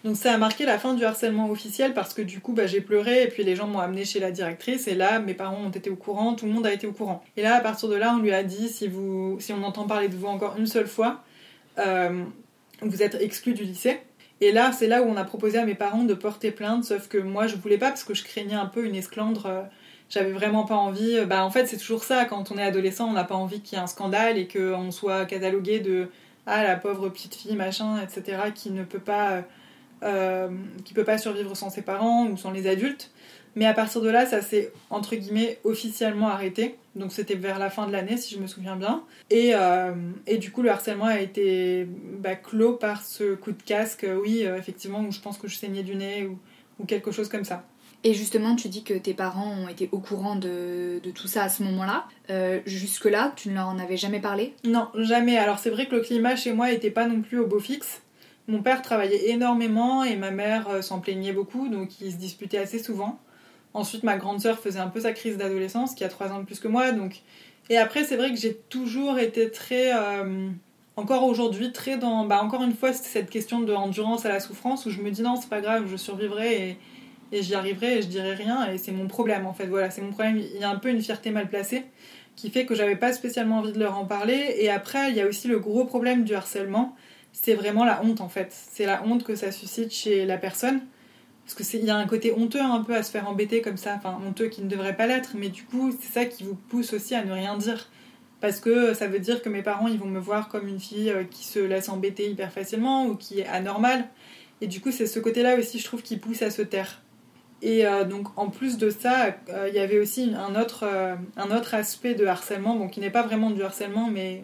[0.05, 2.79] Donc, ça a marqué la fin du harcèlement officiel, parce que du coup, bah, j'ai
[2.79, 5.71] pleuré, et puis les gens m'ont amené chez la directrice, et là, mes parents ont
[5.71, 7.21] été au courant, tout le monde a été au courant.
[7.35, 9.87] Et là, à partir de là, on lui a dit si, vous, si on entend
[9.87, 11.21] parler de vous encore une seule fois,
[11.79, 12.23] euh,
[12.81, 13.99] vous êtes exclu du lycée.
[14.41, 17.07] Et là, c'est là où on a proposé à mes parents de porter plainte, sauf
[17.07, 19.45] que moi, je voulais pas, parce que je craignais un peu une esclandre.
[19.47, 19.61] euh,
[20.09, 21.23] j'avais vraiment pas envie.
[21.25, 22.25] Bah, en fait, c'est toujours ça.
[22.25, 24.91] Quand on est adolescent, on n'a pas envie qu'il y ait un scandale et qu'on
[24.91, 26.07] soit catalogué de
[26.45, 28.51] ah la pauvre petite fille machin, etc.
[28.55, 29.43] qui ne peut pas
[30.01, 30.47] euh,
[30.85, 33.11] qui peut pas survivre sans ses parents ou sans les adultes.
[33.55, 36.75] Mais à partir de là, ça s'est entre guillemets officiellement arrêté.
[36.99, 39.03] Donc c'était vers la fin de l'année, si je me souviens bien.
[39.29, 39.93] Et, euh,
[40.27, 41.87] et du coup, le harcèlement a été
[42.19, 44.05] bah, clos par ce coup de casque.
[44.21, 46.37] Oui, euh, effectivement, où je pense que je saignais du nez ou,
[46.77, 47.63] ou quelque chose comme ça.
[48.03, 51.43] Et justement, tu dis que tes parents ont été au courant de, de tout ça
[51.43, 52.05] à ce moment-là.
[52.29, 54.53] Euh, Jusque-là, tu ne leur en avais jamais parlé?
[54.63, 55.37] Non, jamais.
[55.37, 58.01] Alors c'est vrai que le climat chez moi était pas non plus au beau fixe.
[58.47, 62.57] Mon père travaillait énormément et ma mère euh, s'en plaignait beaucoup, donc ils se disputaient
[62.57, 63.19] assez souvent.
[63.73, 66.45] Ensuite, ma grande sœur faisait un peu sa crise d'adolescence, qui a 3 ans de
[66.45, 66.91] plus que moi.
[66.91, 67.21] Donc...
[67.71, 69.93] Et après, c'est vrai que j'ai toujours été très...
[69.93, 70.49] euh,
[70.95, 72.25] encore aujourd'hui, très dans...
[72.25, 75.21] Bah, encore une fois, cette question de endurance à la souffrance, où je me dis
[75.21, 76.77] non, c'est pas grave, je survivrai et,
[77.37, 78.71] et j'y arriverai et je dirai rien.
[78.71, 79.67] Et c'est mon problème, en fait.
[79.67, 80.37] Voilà, c'est mon problème.
[80.37, 81.85] Il y a un peu une fierté mal placée
[82.39, 84.55] qui fait que j'avais pas spécialement envie de leur en parler.
[84.59, 86.95] Et après, il y a aussi le gros problème du harcèlement,
[87.33, 88.47] c'est vraiment la honte en fait.
[88.71, 90.81] C'est la honte que ça suscite chez la personne.
[91.49, 93.77] Parce que il y a un côté honteux un peu à se faire embêter comme
[93.77, 96.53] ça, enfin honteux qui ne devrait pas l'être, mais du coup c'est ça qui vous
[96.53, 97.89] pousse aussi à ne rien dire.
[98.39, 101.09] Parce que ça veut dire que mes parents ils vont me voir comme une fille
[101.09, 104.07] euh, qui se laisse embêter hyper facilement ou qui est anormale.
[104.61, 107.01] Et du coup c'est ce côté-là aussi je trouve qui pousse à se taire.
[107.63, 110.85] Et euh, donc en plus de ça, euh, il y avait aussi un autre,
[111.35, 114.43] un autre aspect de harcèlement, qui n'est pas vraiment du harcèlement, mais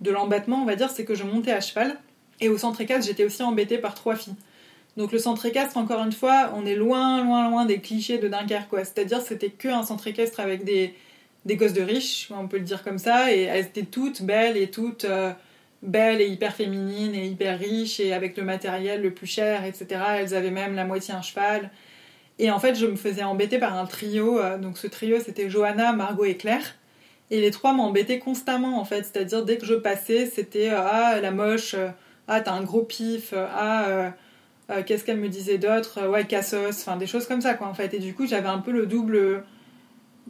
[0.00, 1.98] de l'embêtement, on va dire, c'est que je montais à cheval.
[2.40, 4.36] Et au centre équestre, j'étais aussi embêtée par trois filles.
[4.96, 8.28] Donc le centre équestre, encore une fois, on est loin, loin, loin des clichés de
[8.28, 8.74] Dunkerque.
[8.78, 10.94] C'est-à-dire c'était que un centre équestre avec des,
[11.44, 14.56] des gosses de riches, on peut le dire comme ça, et elles étaient toutes belles
[14.56, 15.32] et toutes euh,
[15.82, 19.86] belles et hyper féminines et hyper riches et avec le matériel le plus cher, etc.
[20.18, 21.70] Elles avaient même la moitié un cheval.
[22.38, 24.38] Et en fait, je me faisais embêter par un trio.
[24.40, 26.74] euh, donc ce trio, c'était Johanna, Margot et Claire.
[27.30, 29.02] Et les trois m'embêtaient constamment, en fait.
[29.04, 31.74] C'est-à-dire, dès que je passais, c'était euh, Ah, la moche,
[32.28, 34.12] ah, t'as un gros pif, ah,
[34.70, 35.98] euh, qu'est-ce qu'elle me disait d'autre?
[36.02, 37.94] Euh, Ouais, cassos, enfin des choses comme ça, quoi, en fait.
[37.94, 39.44] Et du coup, j'avais un peu le double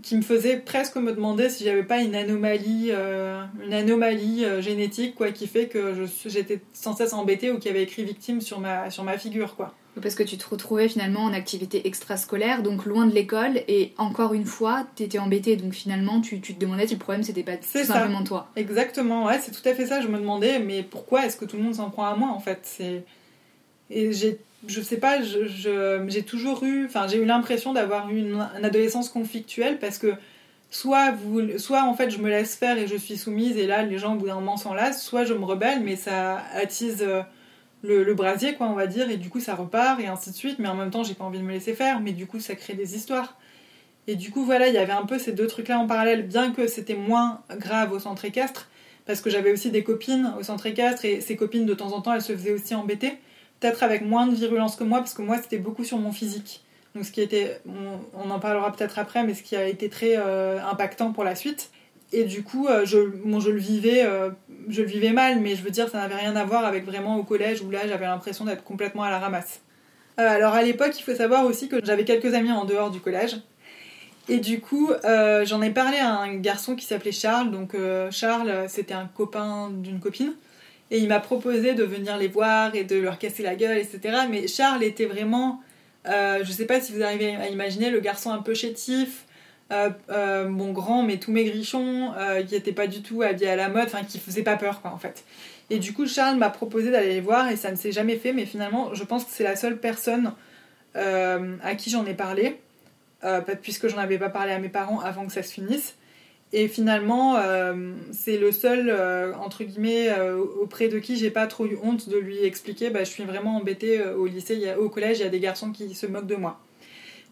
[0.02, 5.14] qui me faisait presque me demander si j'avais pas une anomalie, euh, une anomalie génétique,
[5.14, 8.90] quoi, qui fait que j'étais sans cesse embêtée ou qui avait écrit victime sur ma,
[8.90, 9.74] sur ma figure, quoi.
[10.02, 14.34] Parce que tu te retrouvais finalement en activité extrascolaire, donc loin de l'école, et encore
[14.34, 17.56] une fois, t'étais embêtée, donc finalement tu, tu te demandais si le problème c'était pas
[17.56, 17.82] tout ça.
[17.82, 18.50] simplement toi.
[18.56, 20.02] Exactement, ouais, c'est tout à fait ça.
[20.02, 22.40] Je me demandais, mais pourquoi est-ce que tout le monde s'en prend à moi en
[22.40, 22.58] fait?
[22.64, 23.04] C'est
[23.90, 28.10] et j'ai, je sais pas, je, je- j'ai toujours eu, enfin, j'ai eu l'impression d'avoir
[28.10, 30.14] eu une, une adolescence conflictuelle parce que
[30.70, 33.82] soit, vous, soit en fait je me laisse faire et je suis soumise et là
[33.82, 37.02] les gens au bout d'un moment s'en lassent, soit je me rebelle mais ça attise
[37.02, 37.22] euh,
[37.82, 40.36] le, le, brasier quoi on va dire et du coup ça repart et ainsi de
[40.36, 42.40] suite mais en même temps j'ai pas envie de me laisser faire mais du coup
[42.40, 43.36] ça crée des histoires.
[44.08, 46.26] Et du coup voilà il y avait un peu ces deux trucs là en parallèle
[46.26, 48.68] bien que c'était moins grave au centre équestre
[49.06, 52.00] parce que j'avais aussi des copines au centre équestre et ces copines de temps en
[52.02, 53.14] temps elles se faisaient aussi embêter
[53.60, 56.62] peut-être avec moins de virulence que moi parce que moi c'était beaucoup sur mon physique
[56.96, 57.60] donc ce qui était,
[58.14, 61.34] on, en parlera peut-être après, mais ce qui a été très euh, impactant pour la
[61.34, 61.68] suite.
[62.12, 62.96] Et du coup, euh, je,
[63.38, 64.30] je, le vivais, euh,
[64.68, 67.18] je le vivais mal, mais je veux dire, ça n'avait rien à voir avec vraiment
[67.18, 69.60] au collège où là, j'avais l'impression d'être complètement à la ramasse.
[70.16, 73.36] alors à l'époque, il faut savoir aussi que j'avais quelques amis en dehors du collège.
[74.28, 77.50] Et du coup, j'en ai parlé à un garçon qui s'appelait Charles.
[77.50, 77.76] Donc
[78.10, 80.32] Charles, c'était un copain d'une copine.
[80.90, 84.18] Et il m'a proposé de venir les voir et de leur casser la gueule, etc.
[84.30, 85.60] Mais Charles était vraiment
[86.08, 89.24] euh, je sais pas si vous arrivez à imaginer le garçon un peu chétif,
[89.72, 92.12] euh, euh, bon grand mais tout maigrichon,
[92.46, 94.92] qui était pas du tout habillé à la mode, enfin qui faisait pas peur quoi
[94.92, 95.24] en fait.
[95.70, 98.32] Et du coup Charles m'a proposé d'aller les voir et ça ne s'est jamais fait,
[98.32, 100.32] mais finalement je pense que c'est la seule personne
[100.94, 102.58] à qui j'en ai parlé,
[103.62, 105.96] puisque j'en avais pas parlé à mes parents avant que ça se finisse.
[106.58, 111.46] Et finalement, euh, c'est le seul, euh, entre guillemets, euh, auprès de qui j'ai pas
[111.46, 115.18] trop eu honte de lui expliquer bah, je suis vraiment embêtée au lycée, au collège,
[115.18, 116.58] il y a des garçons qui se moquent de moi.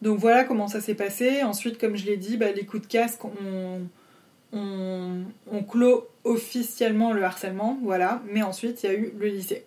[0.03, 1.43] Donc voilà comment ça s'est passé.
[1.43, 3.81] Ensuite, comme je l'ai dit, bah, les coups de casque on,
[5.71, 8.23] clôt officiellement le harcèlement, voilà.
[8.31, 9.65] Mais ensuite, il y a eu le lycée.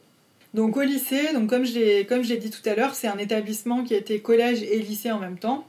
[0.53, 3.95] Donc au lycée, donc comme je l'ai dit tout à l'heure, c'est un établissement qui
[3.95, 5.65] a été collège et lycée en même temps,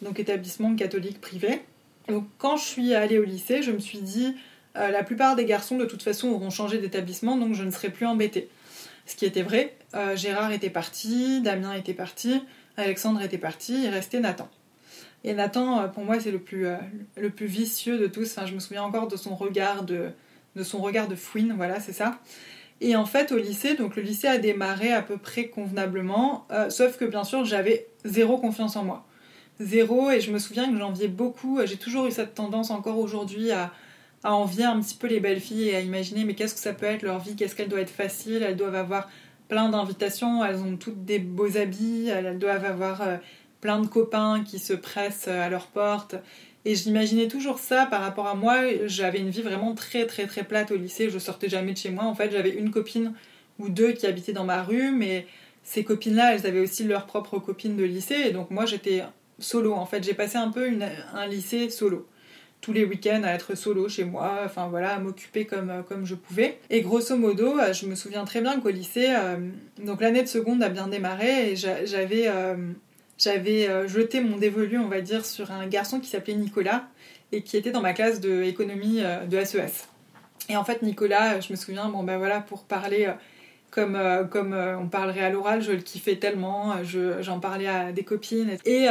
[0.00, 1.60] donc établissement catholique privé.
[2.08, 4.34] Donc quand je suis allée au lycée, je me suis dit,
[4.76, 7.90] euh, la plupart des garçons de toute façon auront changé d'établissement, donc je ne serai
[7.90, 8.48] plus embêtée.
[9.06, 12.42] Ce qui était vrai, euh, Gérard était parti, Damien était parti,
[12.76, 14.48] Alexandre était parti, il restait Nathan.
[15.24, 16.66] Et Nathan, euh, pour moi, c'est le plus,
[17.46, 18.36] vicieux de tous.
[18.36, 20.10] Enfin, je me souviens encore de son regard de,
[20.56, 22.18] de son regard de fouine, voilà, c'est ça.
[22.80, 26.96] Et en fait, au lycée, donc le lycée a démarré à peu près convenablement, sauf
[26.96, 29.06] que bien sûr, j'avais zéro confiance en moi
[29.60, 31.60] zéro et je me souviens que j'enviais beaucoup.
[31.64, 33.72] J'ai toujours eu cette tendance encore aujourd'hui à,
[34.24, 36.72] à envier un petit peu les belles filles et à imaginer mais qu'est-ce que ça
[36.72, 39.08] peut être leur vie, qu'est-ce qu'elle doit être facile, elles doivent avoir
[39.48, 43.16] plein d'invitations, elles ont toutes des beaux habits, elles doivent avoir euh,
[43.60, 46.14] plein de copains qui se pressent euh, à leur porte.
[46.64, 48.56] Et j'imaginais toujours ça par rapport à moi.
[48.86, 51.10] J'avais une vie vraiment très très très plate au lycée.
[51.10, 52.04] Je sortais jamais de chez moi.
[52.04, 53.14] En fait, j'avais une copine
[53.58, 55.26] ou deux qui habitaient dans ma rue, mais
[55.64, 58.22] ces copines-là, elles avaient aussi leurs propres copines de lycée.
[58.26, 59.02] Et donc moi, j'étais
[59.42, 60.02] solo en fait.
[60.02, 60.70] J'ai passé un peu
[61.14, 62.08] un lycée solo.
[62.60, 66.06] Tous les week-ends à être solo chez moi, enfin voilà, à m'occuper comme, euh, comme
[66.06, 66.60] je pouvais.
[66.70, 69.36] Et grosso modo, euh, je me souviens très bien qu'au lycée, euh,
[69.84, 72.30] donc l'année de seconde a bien démarré et j'avais
[73.18, 76.88] j'avais jeté mon dévolu, on va dire, sur un garçon qui s'appelait Nicolas
[77.30, 79.58] et qui était dans ma classe d'économie de SES.
[79.58, 79.70] E
[80.48, 83.12] et en fait, Nicolas, je me souviens, bon ben voilà, pour parler
[83.72, 87.66] comme, euh, comme euh, on parlerait à l'oral, je le kiffais tellement, euh, j'en parlais
[87.66, 88.56] à des copines.
[88.66, 88.86] Et,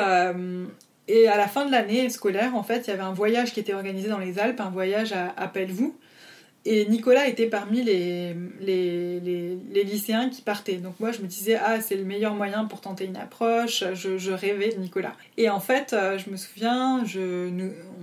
[1.08, 3.60] et à la fin de l'année scolaire, en fait, il y avait un voyage qui
[3.60, 5.96] était organisé dans les Alpes, un voyage à, à Pelvoux.
[6.64, 10.76] Et Nicolas était parmi les, les, les, lycéens qui partaient.
[10.76, 13.84] Donc moi, je me disais, ah, c'est le meilleur moyen pour tenter une approche.
[13.94, 15.14] Je, rêvais de Nicolas.
[15.38, 17.50] Et en fait, je me souviens, je,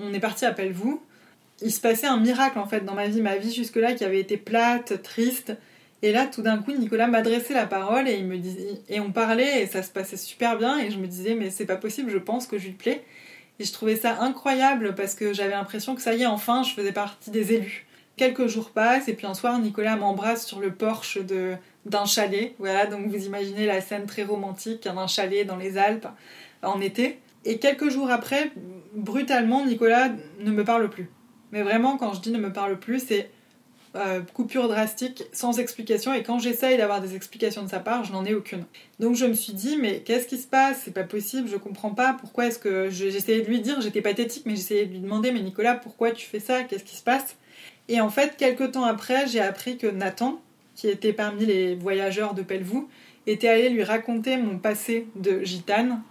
[0.01, 1.01] on est parti à Pelvoux.
[1.63, 3.23] Il se passait un miracle, en fait, dans ma vie.
[3.23, 5.55] Ma vie jusque-là, qui avait été plate, triste,
[6.03, 9.11] et là, tout d'un coup, Nicolas m'adressait la parole et il me disait, et on
[9.11, 12.11] parlait et ça se passait super bien et je me disais, mais c'est pas possible,
[12.11, 13.05] je pense que je lui plais.
[13.59, 16.73] Et je trouvais ça incroyable parce que j'avais l'impression que ça y est, enfin, je
[16.73, 17.87] faisais partie des élus.
[18.17, 22.55] Quelques jours passent et puis un soir, Nicolas m'embrasse sur le porche de, d'un chalet.
[22.59, 26.09] Voilà, donc vous imaginez la scène très romantique d'un chalet dans les Alpes
[26.63, 27.19] en été.
[27.45, 28.53] Et quelques jours après,
[28.95, 31.11] brutalement, Nicolas ne me parle plus.
[31.51, 33.31] Mais vraiment, quand je dis ne me parle plus, c'est
[33.97, 38.13] euh, coupure drastique, sans explication, et quand j'essaye d'avoir des explications de sa part, je
[38.13, 38.65] n'en ai aucune.
[39.01, 40.83] Donc je me suis dit, mais qu'est-ce qui se passe?
[40.85, 42.91] C'est pas possible, je comprends pas, pourquoi est-ce que...
[42.91, 46.27] J'essayais de lui dire, j'étais pathétique, mais j'essayais de lui demander, mais Nicolas, pourquoi tu
[46.27, 46.63] fais ça?
[46.65, 47.37] Qu'est-ce qui se passe?
[47.89, 50.41] Et en fait, quelques temps après, j'ai appris que Nathan,
[50.75, 52.89] qui était parmi les voyageurs de Pelvoux,
[53.27, 56.03] était allé lui raconter mon passé de gitane,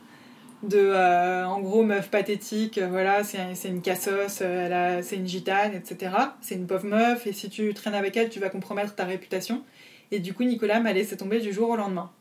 [0.64, 5.74] de euh, en gros meuf pathétique, euh, voilà, c'est une cassos, euh, c'est une gitane,
[5.76, 6.12] etc.
[6.42, 9.64] C'est une pauvre meuf, et si tu traînes avec elle, tu vas compromettre ta réputation.
[10.12, 12.12] Et du coup, Nicolas m'a laissé tomber du jour au lendemain.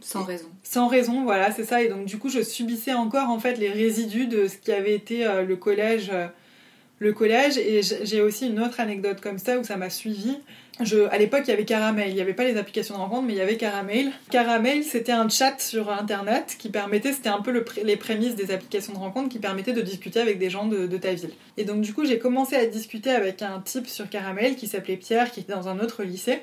[0.00, 0.48] Sans raison.
[0.62, 1.82] Sans raison, voilà, c'est ça.
[1.82, 4.94] Et donc, du coup, je subissais encore en fait les résidus de ce qui avait
[4.94, 6.12] été le collège.
[6.98, 7.56] le collège.
[7.56, 10.36] Et j'ai aussi une autre anecdote comme ça où ça m'a suivi.
[10.80, 12.08] À l'époque, il y avait Caramel.
[12.08, 14.10] Il n'y avait pas les applications de rencontre, mais il y avait Caramel.
[14.30, 18.52] Caramel, c'était un chat sur Internet qui permettait, c'était un peu le, les prémices des
[18.52, 21.30] applications de rencontre qui permettaient de discuter avec des gens de, de ta ville.
[21.56, 24.96] Et donc, du coup, j'ai commencé à discuter avec un type sur Caramel qui s'appelait
[24.96, 26.40] Pierre, qui était dans un autre lycée.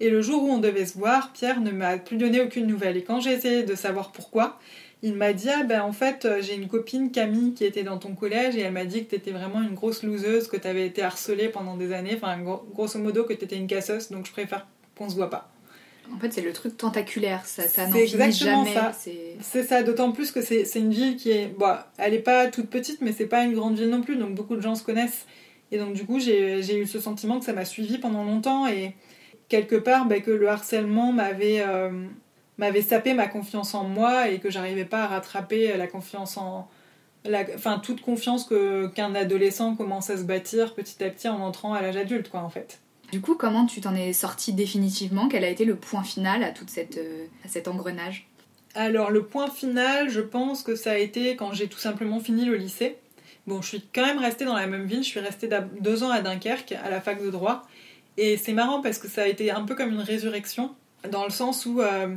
[0.00, 2.96] Et le jour où on devait se voir, Pierre ne m'a plus donné aucune nouvelle.
[2.96, 4.58] Et quand j'ai essayé de savoir pourquoi,
[5.04, 7.98] il m'a dit ah ben en fait euh, j'ai une copine Camille qui était dans
[7.98, 11.02] ton collège et elle m'a dit que t'étais vraiment une grosse loseuse, que t'avais été
[11.02, 15.10] harcelée pendant des années, enfin grosso modo que t'étais une casseuse, donc je préfère qu'on
[15.10, 15.50] se voit pas.
[16.14, 18.74] En fait, c'est le truc tentaculaire, ça, ça n'en finit jamais.
[19.40, 21.48] C'est ça, d'autant plus que c'est une ville qui est.
[21.48, 24.34] Bon, elle est pas toute petite, mais c'est pas une grande ville non plus, donc
[24.34, 25.26] beaucoup de gens se connaissent.
[25.72, 28.94] Et donc, du coup, j'ai eu ce sentiment que ça m'a suivi pendant longtemps et
[29.48, 31.60] quelque part, ben, que le harcèlement m'avait.
[31.60, 31.90] Euh,
[32.58, 36.68] m'avait sapé ma confiance en moi et que j'arrivais pas à rattraper la confiance en
[37.24, 41.40] la, enfin toute confiance que qu'un adolescent commence à se bâtir petit à petit en
[41.40, 42.80] entrant à l'âge adulte quoi en fait.
[43.12, 45.28] Du coup, comment tu t'en es sorti définitivement?
[45.28, 48.28] Quel a été le point final à toute cette euh, à cet engrenage?
[48.74, 52.44] Alors le point final, je pense que ça a été quand j'ai tout simplement fini
[52.44, 52.96] le lycée.
[53.46, 55.02] Bon, je suis quand même restée dans la même ville.
[55.02, 55.48] Je suis restée
[55.80, 57.62] deux ans à Dunkerque à la fac de droit
[58.16, 60.74] et c'est marrant parce que ça a été un peu comme une résurrection
[61.10, 62.16] dans le sens où euh,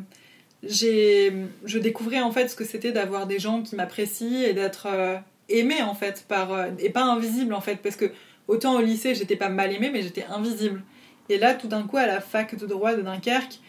[0.64, 5.18] je découvrais en fait ce que c'était d'avoir des gens qui m'apprécient et d'être euh,
[5.50, 7.78] aimé en fait par euh, et pas invisible en fait.
[7.78, 8.12] Parce que
[8.48, 10.84] autant au lycée j'étais pas mal aimée mais j'étais invisible.
[11.30, 13.60] Et là tout d'un coup à la fac de droit de Dunkerque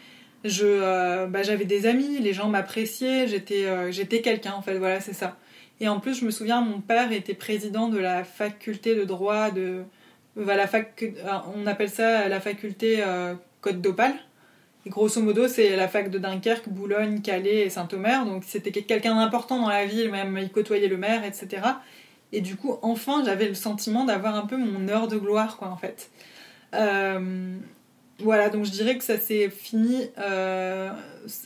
[0.45, 4.99] je euh, bah, j'avais des amis les gens m'appréciaient j'étais j'étais quelqu'un en fait voilà
[4.99, 5.37] c'est ça.
[5.81, 9.51] Et en plus je me souviens mon père était président de la faculté de droit
[9.51, 9.83] de
[10.35, 11.03] la fac
[11.55, 13.03] on appelle ça la faculté
[13.61, 14.15] Côte d'Opale
[14.87, 18.25] grosso modo, c'est la fac de Dunkerque, Boulogne, Calais et Saint-Omer.
[18.25, 21.61] Donc c'était quelqu'un d'important dans la ville, même il côtoyait le maire, etc.
[22.31, 25.69] Et du coup, enfin, j'avais le sentiment d'avoir un peu mon heure de gloire, quoi,
[25.69, 26.09] en fait.
[26.75, 27.57] Euh,
[28.19, 30.09] voilà, donc je dirais que ça s'est fini.
[30.19, 30.91] Euh,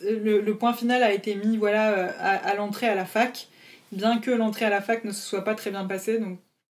[0.01, 3.47] le, point final a été mis voilà, euh, à, l'entrée à la fac,
[3.91, 6.19] bien que l'entrée à la fac ne se soit pas très bien passée.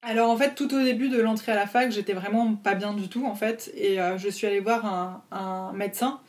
[0.02, 2.92] Alors en fait, tout au début de l'entrée à la fac, j'étais vraiment pas bien
[2.92, 6.20] du tout, en fait, et je suis allée voir un médecin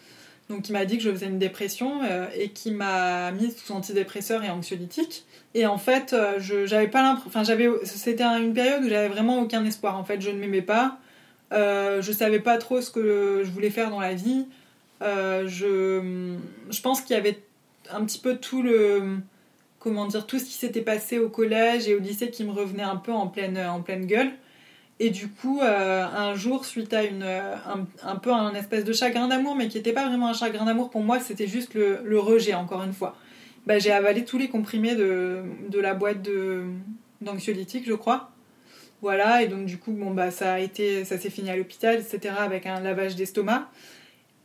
[0.54, 3.74] donc il m'a dit que je faisais une dépression euh, et qui m'a mis sous
[3.74, 5.26] antidépresseur et anxiolytique.
[5.56, 9.08] Et en fait, euh, je j'avais pas l'impression, enfin j'avais, c'était une période où j'avais
[9.08, 9.98] vraiment aucun espoir.
[9.98, 11.00] En fait, je ne m'aimais pas,
[11.52, 14.46] euh, je savais pas trop ce que je voulais faire dans la vie.
[15.02, 16.36] Euh, je,
[16.70, 17.40] je pense qu'il y avait
[17.92, 19.18] un petit peu tout le,
[19.80, 22.84] comment dire, tout ce qui s'était passé au collège et au lycée qui me revenait
[22.84, 24.32] un peu en pleine, en pleine gueule.
[25.00, 27.56] Et du coup, euh, un jour, suite à une, euh,
[28.04, 30.90] un, peu un espèce de chagrin d'amour, mais qui n'était pas vraiment un chagrin d'amour
[30.90, 33.16] pour moi, c'était juste le, rejet, encore une fois.
[33.66, 36.28] Bah, j'ai avalé tous les comprimés de, de la boîte
[37.22, 38.30] d'anxiolytique, je crois.
[39.02, 42.00] Voilà, et donc du coup, bon, bah, ça a été, ça s'est fini à l'hôpital,
[42.00, 43.70] etc., avec un lavage d'estomac.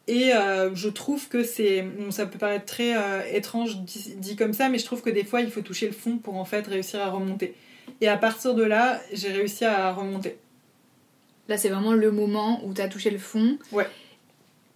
[0.09, 1.85] Et euh, je trouve que c'est.
[2.11, 2.95] ça peut paraître très
[3.37, 5.93] étrange dit, dit, comme ça, mais je trouve que des fois, il faut toucher le
[5.93, 7.55] fond pour en fait réussir à remonter.
[8.01, 10.39] Et à partir de là, j'ai réussi à remonter.
[11.49, 13.59] Là, c'est vraiment le moment où tu as touché le fond.
[13.73, 13.87] Ouais.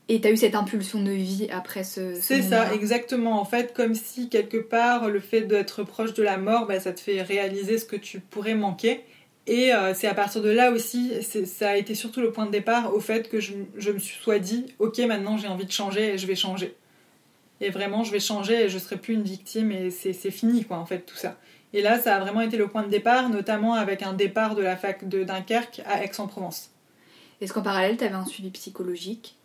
[0.09, 2.15] Et tu as eu cette impulsion de vie après ce.
[2.15, 3.41] c'est ça, exactement.
[3.41, 6.93] En fait, comme si quelque part, le fait d'être proche de la mort, bah, ça
[6.93, 9.05] te fait réaliser ce que tu pourrais manquer.
[9.47, 12.51] Et euh, c'est à partir de là aussi, ça a été surtout le point de
[12.51, 16.15] départ au fait que je, je me sois dit, ok, maintenant j'ai envie de changer
[16.15, 16.77] et je vais changer.
[17.61, 20.79] Et vraiment, je vais changer et je serai plus une victime et c'est fini, quoi,
[20.79, 21.39] en fait, tout ça.
[21.75, 24.63] Et là, ça a vraiment été le point de départ, notamment avec un départ de
[24.63, 26.71] la fac de Dunkerque à Aix-en-Provence.
[27.41, 29.37] Est-ce qu'en parallèle, tu avais un suivi psychologique?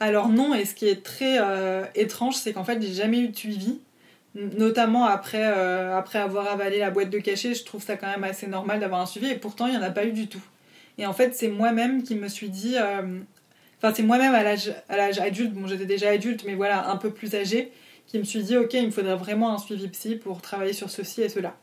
[0.00, 3.28] Alors non, et ce qui est très euh, étrange, c'est qu'en fait, j'ai jamais eu
[3.28, 3.80] de suivi.
[4.34, 8.24] Notamment après, euh, après avoir avalé la boîte de cachet, je trouve ça quand même
[8.24, 10.42] assez normal d'avoir un suivi, et pourtant, il n'y en a pas eu du tout.
[10.98, 12.76] Et en fait, c'est moi-même qui me suis dit...
[12.76, 13.20] Euh,
[13.78, 17.34] enfin, c'est moi-même à l'âge adulte, bon, j'étais déjà adulte, mais voilà, un peu plus
[17.34, 17.72] âgée,
[18.06, 20.90] qui me suis dit, ok, il me faudrait vraiment un suivi psy pour travailler sur
[20.90, 21.54] ceci et cela.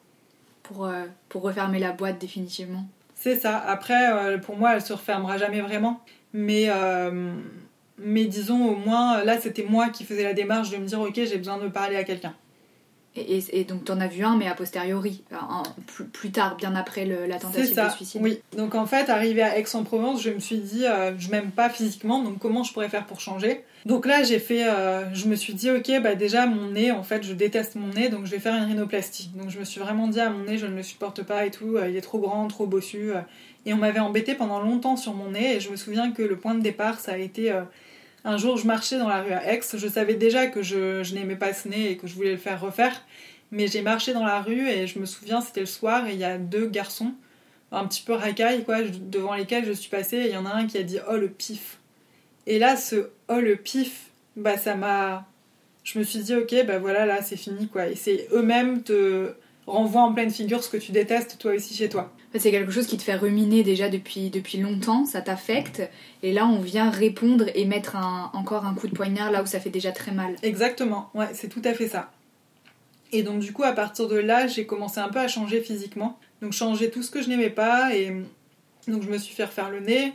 [0.63, 2.85] Pour, euh, pour refermer la boîte définitivement.
[3.15, 3.57] C'est ça.
[3.57, 6.01] Après, euh, pour moi, elle se refermera jamais vraiment.
[6.33, 7.33] Mais, euh,
[7.97, 11.15] mais disons, au moins, là, c'était moi qui faisais la démarche de me dire, ok,
[11.15, 12.33] j'ai besoin de parler à quelqu'un.
[13.27, 15.23] Et, donc, tu en as vu un, mais a posteriori,
[16.13, 18.21] plus, tard, bien après la tentative de suicide.
[18.23, 21.69] Oui, donc en fait, arrivé à Aix-en-Provence, je me suis dit, euh, je m'aime pas
[21.69, 23.63] physiquement, donc comment je pourrais faire pour changer?
[23.85, 27.03] Donc là, j'ai fait, euh, je me suis dit, ok, bah déjà, mon nez, en
[27.03, 29.31] fait, je déteste mon nez, donc je vais faire une rhinoplastie.
[29.35, 31.51] Donc je me suis vraiment dit, à mon nez, je ne le supporte pas et
[31.51, 33.11] tout, euh, il est trop grand, trop bossu.
[33.65, 36.37] et on m'avait embêté pendant longtemps sur mon nez, et je me souviens que le
[36.37, 37.53] point de départ, ça a été.
[38.25, 39.61] Un jour, je marchais dans la rue à Aix.
[39.73, 42.37] Je savais déjà que je, je n'aimais pas ce nez et que je voulais le
[42.37, 43.03] faire refaire.
[43.51, 46.19] Mais j'ai marché dans la rue et je me souviens, c'était le soir et il
[46.19, 47.13] y a deux garçons,
[47.71, 50.17] un petit peu racailles, quoi, devant lesquels je suis passée.
[50.17, 51.79] Et il y en a un qui a dit Oh le pif.
[52.45, 55.25] Et là, ce oh le pif, bah ça m'a.
[55.83, 57.87] Je me suis dit, ok, bah voilà, là c'est fini quoi.
[57.87, 59.33] Et c'est eux-mêmes te
[59.65, 62.13] renvoient en pleine figure ce que tu détestes toi aussi chez toi.
[62.35, 65.81] C'est quelque chose qui te fait ruminer déjà depuis, longtemps, ça t'affecte,
[66.21, 67.95] et là on vient répondre et mettre
[68.33, 70.35] encore un coup de poignard là où ça fait déjà très mal.
[70.43, 72.11] Exactement, ouais, c'est tout à fait ça.
[73.11, 76.19] Et donc du coup, à partir de là, j'ai commencé un peu à changer physiquement.
[76.43, 78.15] Donc changer tout ce que je n'aimais pas, et
[78.87, 80.13] donc je me suis fait refaire le nez,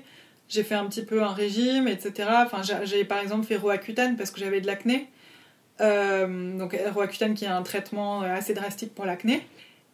[0.49, 2.29] j'ai fait un petit peu un régime, etc.
[2.45, 5.09] Enfin, j'ai par exemple fait Roaccutane parce que j'avais de l'acné.
[5.81, 9.45] Euh, donc Roaccutane qui est un traitement assez drastique pour l'acné.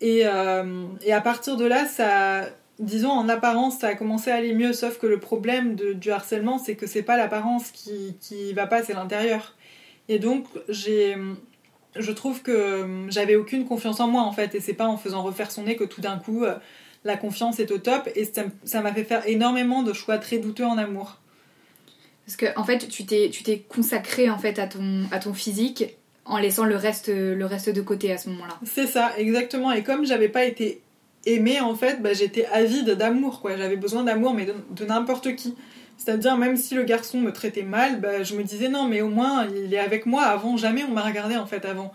[0.01, 4.37] Et, euh, et, à partir de là, ça, disons en apparence, ça a commencé à
[4.37, 4.73] aller mieux.
[4.73, 8.83] Sauf que le problème du harcèlement, c'est que c'est pas l'apparence qui, qui va pas,
[8.83, 9.57] c'est l'intérieur.
[10.09, 11.17] Et donc j'ai,
[11.97, 14.55] je trouve que j'avais aucune confiance en moi en fait.
[14.55, 16.57] Et c'est pas en faisant refaire son nez que tout d'un coup euh,
[17.05, 18.09] la confiance est au top.
[18.17, 18.25] Et
[18.65, 21.19] ça m'a fait faire énormément de choix très douteux en amour.
[22.27, 25.35] Parce que en fait, tu t'es, tu t'es consacré en fait à ton, à ton
[25.35, 25.97] physique
[26.31, 28.59] en laissant le reste, le reste de côté à ce moment-là.
[28.65, 29.73] C'est ça, exactement.
[29.73, 30.81] Et comme j'avais pas été
[31.27, 33.57] aimée, en fait, bah, j'étais avide d'amour, quoi.
[33.57, 35.55] J'avais besoin d'amour, mais de, n'importe qui.
[35.97, 39.09] C'est-à-dire, même si le garçon me traitait mal, bah, je me disais non, mais au
[39.09, 40.23] moins, il est avec moi.
[40.23, 41.93] Avant, jamais on m'a regardé, en fait, avant.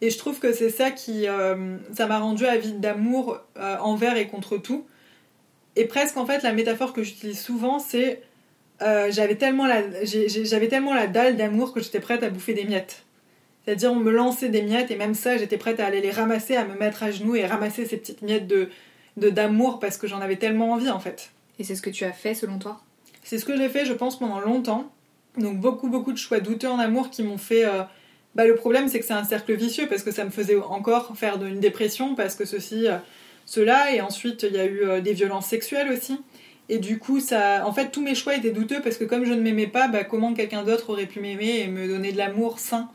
[0.00, 1.26] Et je trouve que c'est ça qui.
[1.26, 4.86] Euh, ça m'a rendu avide d'amour euh, envers et contre tout.
[5.74, 8.22] Et presque, en fait, la métaphore que j'utilise souvent, c'est.
[8.80, 9.66] Euh, j'avais tellement
[10.04, 13.02] j'avais tellement la dalle d'amour que j'étais prête à bouffer des miettes
[13.68, 16.56] c'est-à-dire, on me lançait des miettes et même ça, j'étais prête à aller les ramasser,
[16.56, 18.70] à me mettre à genoux et ramasser ces petites miettes de
[19.18, 21.32] d'amour parce que j'en avais tellement envie en fait.
[21.58, 22.80] Et c'est ce que tu as fait selon toi?
[23.22, 24.90] C'est ce que j'ai fait, je pense, pendant longtemps.
[25.36, 27.66] Donc beaucoup, beaucoup de choix douteux en amour qui m'ont fait.
[27.66, 27.82] Euh,
[28.34, 31.14] bah, le problème, c'est que c'est un cercle vicieux parce que ça me faisait encore
[31.14, 32.96] faire une dépression parce que ceci, euh,
[33.44, 36.18] cela, et ensuite il y a eu euh, des violences sexuelles aussi.
[36.70, 39.34] Et du coup, ça, en fait, tous mes choix étaient douteux parce que comme je
[39.34, 42.60] ne m'aimais pas, bah, comment quelqu'un d'autre aurait pu m'aimer et me donner de l'amour
[42.60, 42.88] sain?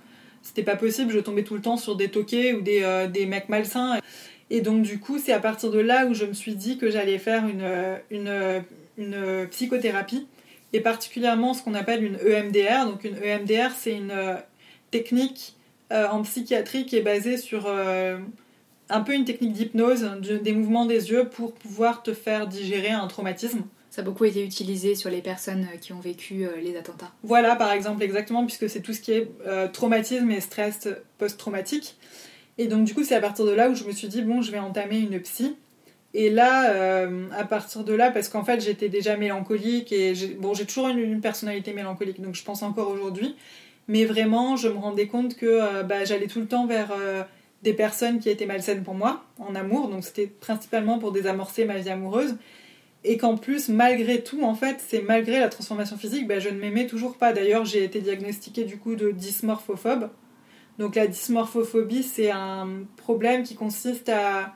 [0.44, 3.26] C'était pas possible, je tombais tout le temps sur des toqués ou des, euh, des
[3.26, 4.00] mecs malsains.
[4.50, 6.92] Et donc du coup, c'est à partir de là où je me suis dit que
[6.92, 7.66] j'allais faire une,
[8.12, 8.64] une,
[8.98, 10.28] une, psychothérapie,
[10.74, 12.86] et particulièrement ce qu'on appelle une EMDR.
[12.86, 14.36] Donc une EMDR, c'est une euh,
[14.92, 15.56] technique
[15.92, 17.68] euh, en psychiatrie qui est basée sur
[18.90, 23.08] un peu une technique d'hypnose, des mouvements des yeux pour pouvoir te faire digérer un
[23.08, 23.64] traumatisme.
[23.94, 27.12] Ça a beaucoup été utilisé sur les personnes euh, qui ont vécu euh, les attentats.
[27.22, 30.88] Voilà, par exemple, exactement, puisque c'est tout ce qui est euh, traumatisme et stress
[31.20, 31.96] post-traumatique.
[32.58, 34.42] Et donc, du coup, c'est à partir de là où je me suis dit, bon,
[34.42, 35.56] je vais entamer une psy.
[36.16, 40.54] Et là, à partir de là, parce qu'en fait, j'étais déjà mélancolique et j'ai, bon,
[40.54, 43.36] toujours une, une, personnalité mélancolique, donc je pense encore aujourd'hui.
[43.88, 46.96] Mais vraiment, je me rendais compte que bah, j'allais tout le temps vers
[47.64, 49.88] des personnes qui étaient malsaines pour moi, en amour.
[49.90, 52.36] Donc, c'était principalement pour désamorcer ma vie amoureuse
[53.04, 56.60] et qu'en plus, malgré tout, en fait, c'est malgré la transformation physique, ben, je ne
[56.60, 57.34] m'aimais toujours pas.
[57.34, 60.10] D'ailleurs, j'ai été diagnostiquée du coup de dysmorphophobe.
[60.80, 64.54] Donc la dysmorphophobie, c'est un problème qui consiste à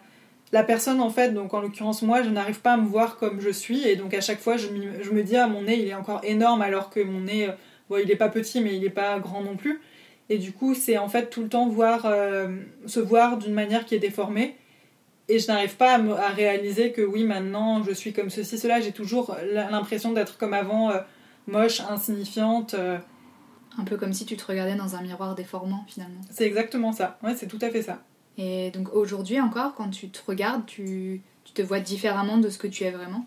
[0.51, 3.41] la personne en fait, donc en l'occurrence moi, je n'arrive pas à me voir comme
[3.41, 5.93] je suis et donc à chaque fois je, me dis ah mon nez il est
[5.93, 7.51] encore énorme alors que mon nez, euh,
[7.89, 9.81] bon il est pas petit mais il est pas grand non plus.
[10.29, 12.47] Et du coup c'est en fait tout le temps voir, euh,
[12.85, 14.55] se voir d'une manière qui est déformée
[15.29, 18.79] et je n'arrive pas à, réaliser que oui, maintenant je suis comme ceci, cela.
[18.79, 20.99] J'ai toujours l'impression d'être comme avant, euh,
[21.47, 22.73] moche, insignifiante.
[22.73, 22.97] Euh.
[23.79, 26.21] Un peu comme si tu te regardais dans un miroir déformant finalement.
[26.31, 27.19] C'est exactement ça.
[27.23, 28.01] Ouais, c'est tout à fait ça.
[28.37, 32.57] Et donc aujourd'hui encore, quand tu te regardes, tu, tu te vois différemment de ce
[32.57, 33.25] que tu es vraiment?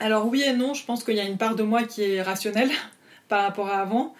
[0.00, 2.22] Alors oui et non, je pense qu'il y a une part de moi qui est
[2.22, 2.70] rationnelle
[3.28, 4.14] par rapport à avant.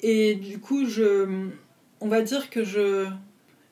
[0.00, 1.48] Et du coup, je,
[2.00, 3.06] on va dire que je,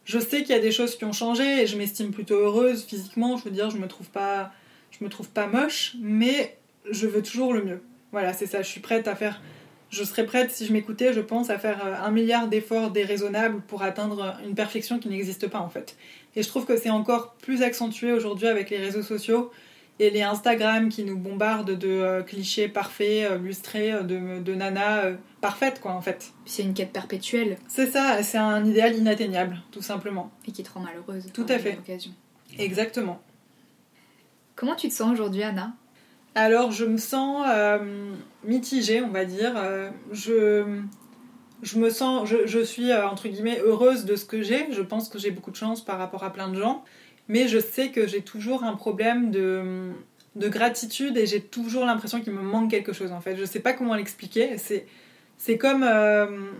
[0.04, 2.84] je sais qu'il y a des choses qui ont changé et je m'estime plutôt heureuse
[2.84, 3.36] physiquement.
[3.36, 4.52] Je veux dire, je me trouve pas,
[4.90, 6.58] je me trouve pas moche, mais
[6.90, 7.82] je veux toujours le mieux.
[8.10, 8.62] Voilà, c'est ça.
[8.62, 9.40] Je suis prête à faire.
[9.90, 13.60] Je serais prête, si je m'écoutais, je pense, à faire euh, un milliard d'efforts déraisonnables
[13.60, 15.96] pour atteindre une perfection qui n'existe pas en fait.
[16.34, 19.50] Et je trouve que c'est encore plus accentué aujourd'hui avec les réseaux sociaux
[20.02, 24.54] et les Instagram qui nous bombardent de euh, clichés parfaits, euh, lustrés, euh, de, de
[24.54, 26.32] nanas parfaites, quoi, en fait.
[26.44, 27.56] C'est une quête perpétuelle.
[27.68, 30.32] C'est ça, c'est un idéal inatteignable, tout simplement.
[30.48, 31.26] Et qui te rend malheureuse.
[31.32, 31.78] Tout à fait.
[32.58, 33.22] Exactement.
[34.56, 35.72] Comment tu te sens aujourd'hui, Anna?
[36.34, 37.46] Alors, je me sens
[38.42, 39.54] mitigée, on va dire.
[40.10, 40.80] je,
[41.62, 44.66] je me sens, je, je suis, entre guillemets, heureuse de ce que j'ai.
[44.72, 46.82] Je pense que j'ai beaucoup de chance par rapport à plein de gens
[47.28, 49.92] mais je sais que j'ai toujours un problème de,
[50.36, 53.36] de gratitude et j'ai toujours l'impression qu'il me manque quelque chose en fait.
[53.36, 54.58] Je sais pas comment l'expliquer.
[54.58, 54.86] C'est,
[55.38, 56.50] c'est comme euh,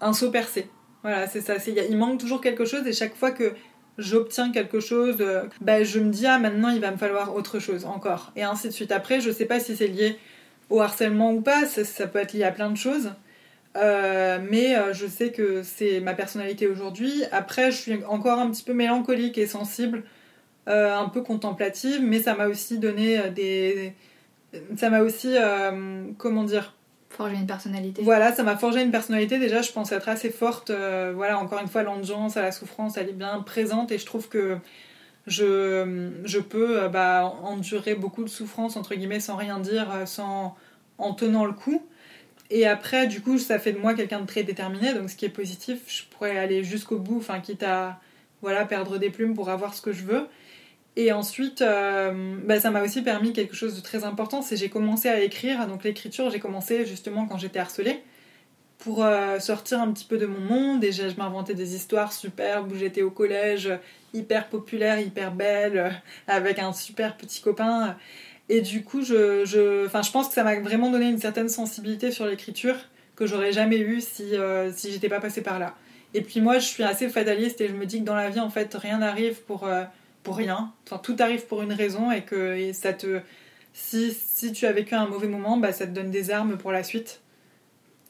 [0.00, 0.68] un saut percé.
[1.02, 1.54] Voilà, c'est ça.
[1.66, 3.54] Il manque toujours quelque chose et chaque fois que
[3.98, 7.58] j'obtiens quelque chose, euh, bah, je me dis ah maintenant il va me falloir autre
[7.58, 8.92] chose encore et ainsi de suite.
[8.92, 10.18] Après, je sais pas si c'est lié
[10.68, 13.12] au harcèlement ou pas, ça, peut être lié à plein de choses.
[13.74, 17.24] Mais je sais que c'est ma personnalité aujourd'hui.
[17.32, 20.04] Après, je suis encore un petit peu mélancolique et sensible,
[20.66, 23.94] un peu contemplative, mais ça m'a aussi donné des.
[24.76, 25.36] Ça m'a aussi.
[26.18, 26.74] comment dire?
[27.10, 28.02] Forger une personnalité.
[28.02, 29.38] Voilà, ça m'a forgé une personnalité.
[29.38, 30.70] Déjà, je pense être assez forte.
[30.70, 34.28] voilà, encore une fois, l'endurance à la souffrance, elle est bien présente et je trouve
[34.28, 34.58] que
[35.26, 40.06] je, je peux euh, bah, endurer beaucoup de souffrance, entre guillemets, sans rien dire, euh,
[40.06, 40.56] sans,
[40.98, 41.86] en tenant le coup.
[42.50, 45.24] Et après, du coup, ça fait de moi quelqu'un de très déterminé, donc ce qui
[45.24, 48.00] est positif, je pourrais aller jusqu'au bout, enfin, quitte à
[48.42, 50.26] voilà, perdre des plumes pour avoir ce que je veux.
[50.96, 54.68] Et ensuite, euh, bah, ça m'a aussi permis quelque chose de très important, c'est j'ai
[54.68, 55.66] commencé à écrire.
[55.68, 58.02] Donc l'écriture, j'ai commencé justement quand j'étais harcelée
[58.78, 59.06] pour
[59.38, 60.82] sortir un petit peu de mon monde.
[60.82, 63.70] Et je m'inventais des histoires superbes où j'étais au collège,
[64.14, 65.90] hyper populaire, hyper belle, euh,
[66.26, 67.96] avec un super petit copain.
[68.52, 72.10] Et du coup, je, je, je pense que ça m'a vraiment donné une certaine sensibilité
[72.10, 72.74] sur l'écriture
[73.14, 75.76] que j'aurais jamais eu si, euh, si j'étais pas passée par là.
[76.14, 78.40] Et puis moi, je suis assez fataliste et je me dis que dans la vie,
[78.40, 79.84] en fait, rien n'arrive pour, euh,
[80.24, 80.72] pour rien.
[80.84, 83.20] Enfin, tout arrive pour une raison et que ça te...
[83.72, 86.72] Si, si, tu as vécu un mauvais moment, bah, ça te donne des armes pour
[86.72, 87.20] la suite.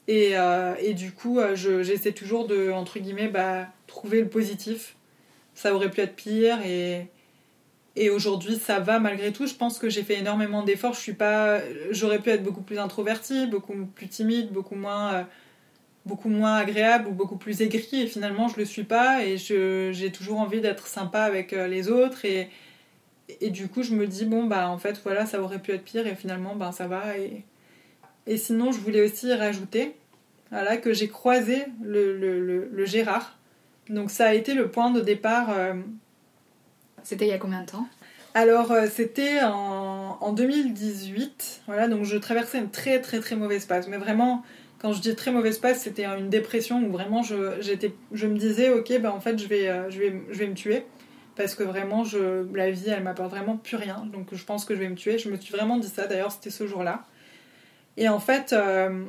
[0.07, 0.33] Et,
[0.79, 4.95] et du coup, j'essaie toujours de, entre guillemets, bah, trouver le positif
[5.53, 7.07] ça aurait pu être pire et,
[7.95, 9.47] et aujourd'hui ça va malgré tout.
[9.47, 10.93] Je pense que j'ai fait énormément d'efforts.
[10.93, 11.59] Je suis pas,
[11.91, 15.23] j'aurais pu être beaucoup plus introvertie, beaucoup plus timide, beaucoup moins, euh,
[16.05, 20.11] beaucoup moins agréable ou beaucoup plus aigrie et finalement je le suis pas et j'ai
[20.11, 22.49] toujours envie d'être sympa avec euh, les autres et,
[23.39, 25.83] et du coup je me dis bon bah en fait voilà ça aurait pu être
[25.83, 27.43] pire et finalement ben ça va et,
[28.25, 29.95] et sinon je voulais aussi rajouter
[30.49, 33.37] voilà, que j'ai croisé le, le, le Gérard
[33.91, 35.49] donc ça a été le point de départ.
[35.49, 35.73] Euh,
[37.03, 37.87] c'était il y a combien de temps
[38.33, 41.63] alors, euh, c'était en, en, 2018.
[41.67, 43.89] Voilà, donc je traversais une très très très mauvaise passe.
[43.89, 44.43] Mais vraiment,
[44.79, 47.61] quand je dis très mauvaise passe, c'était une dépression où vraiment je,
[48.13, 50.53] je me disais, ok, ben en fait, je vais, euh, je, vais, je vais me
[50.53, 50.85] tuer.
[51.35, 54.05] Parce que vraiment, je, la vie, elle m'apporte vraiment plus rien.
[54.11, 55.17] Donc je pense que je vais me tuer.
[55.17, 56.07] Je me suis vraiment dit ça.
[56.07, 57.03] D'ailleurs, c'était ce jour-là.
[57.97, 59.03] Et en fait, euh,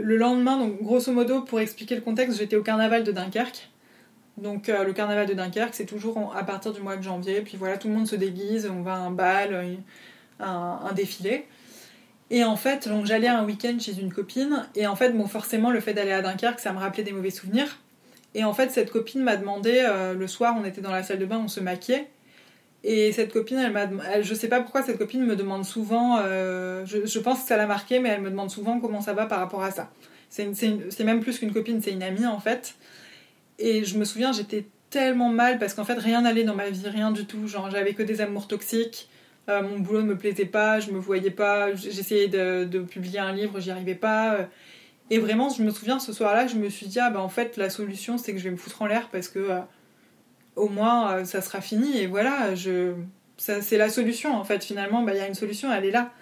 [0.00, 3.70] le lendemain, donc grosso modo, pour expliquer le contexte, j'étais au carnaval de Dunkerque.
[4.38, 7.40] Donc euh, le carnaval de Dunkerque, c'est toujours à partir du mois de janvier.
[7.40, 9.78] Puis voilà, tout le monde se déguise, on va à un bal,
[10.40, 11.46] un, défilé.
[12.30, 14.66] Et en fait, donc j'allais un week-end chez une copine.
[14.74, 17.30] Et en fait, bon, forcément, le fait d'aller à Dunkerque, ça me rappelait des mauvais
[17.30, 17.78] souvenirs.
[18.34, 21.18] Et en fait, cette copine m'a demandé, euh, le soir, on était dans la salle
[21.18, 22.08] de bain, on se maquillait.
[22.88, 27.18] Et cette copine, elle je sais pas pourquoi cette copine me demande souvent, euh, je,
[27.18, 29.62] pense que ça l'a marqué, mais elle me demande souvent comment ça va par rapport
[29.64, 29.90] à ça.
[30.28, 32.76] C'est, même plus qu'une copine, c'est une amie en fait.
[33.58, 36.88] Et je me souviens, j'étais tellement mal parce qu'en fait rien n'allait dans ma vie,
[36.88, 37.48] rien du tout.
[37.48, 39.08] Genre j'avais que des amours toxiques,
[39.48, 43.32] euh, mon boulot ne me plaisait pas, je me voyais pas, j'essayais de, publier un
[43.32, 44.48] livre, j'y arrivais pas.
[45.10, 47.56] Et vraiment, je me souviens ce soir-là, je me suis dit, ah bah en fait
[47.56, 49.60] la solution c'est que je vais me foutre en l'air parce que euh,
[50.56, 52.94] au moins euh, ça sera fini et voilà, je...
[53.36, 54.64] c'est la solution en fait.
[54.64, 56.12] Finalement, bah, il y a une solution, elle est là.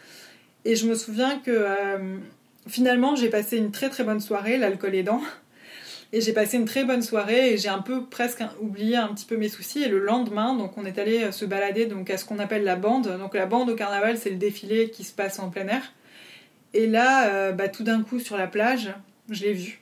[0.67, 2.19] Et je me souviens que euh,
[2.67, 5.23] finalement j'ai passé une très très bonne soirée, l'alcool aidant.
[6.15, 9.25] Et j'ai passé une très bonne soirée et j'ai un peu presque oublié un petit
[9.25, 9.83] peu mes soucis.
[9.83, 12.63] Et le lendemain, donc on est allé euh, se balader donc à ce qu'on appelle
[12.63, 13.19] la bande.
[13.19, 15.93] Donc la bande au carnaval, c'est le défilé qui se passe en plein air.
[16.73, 18.93] Et là, bah, tout d'un coup sur la plage,
[19.29, 19.81] je l'ai vu.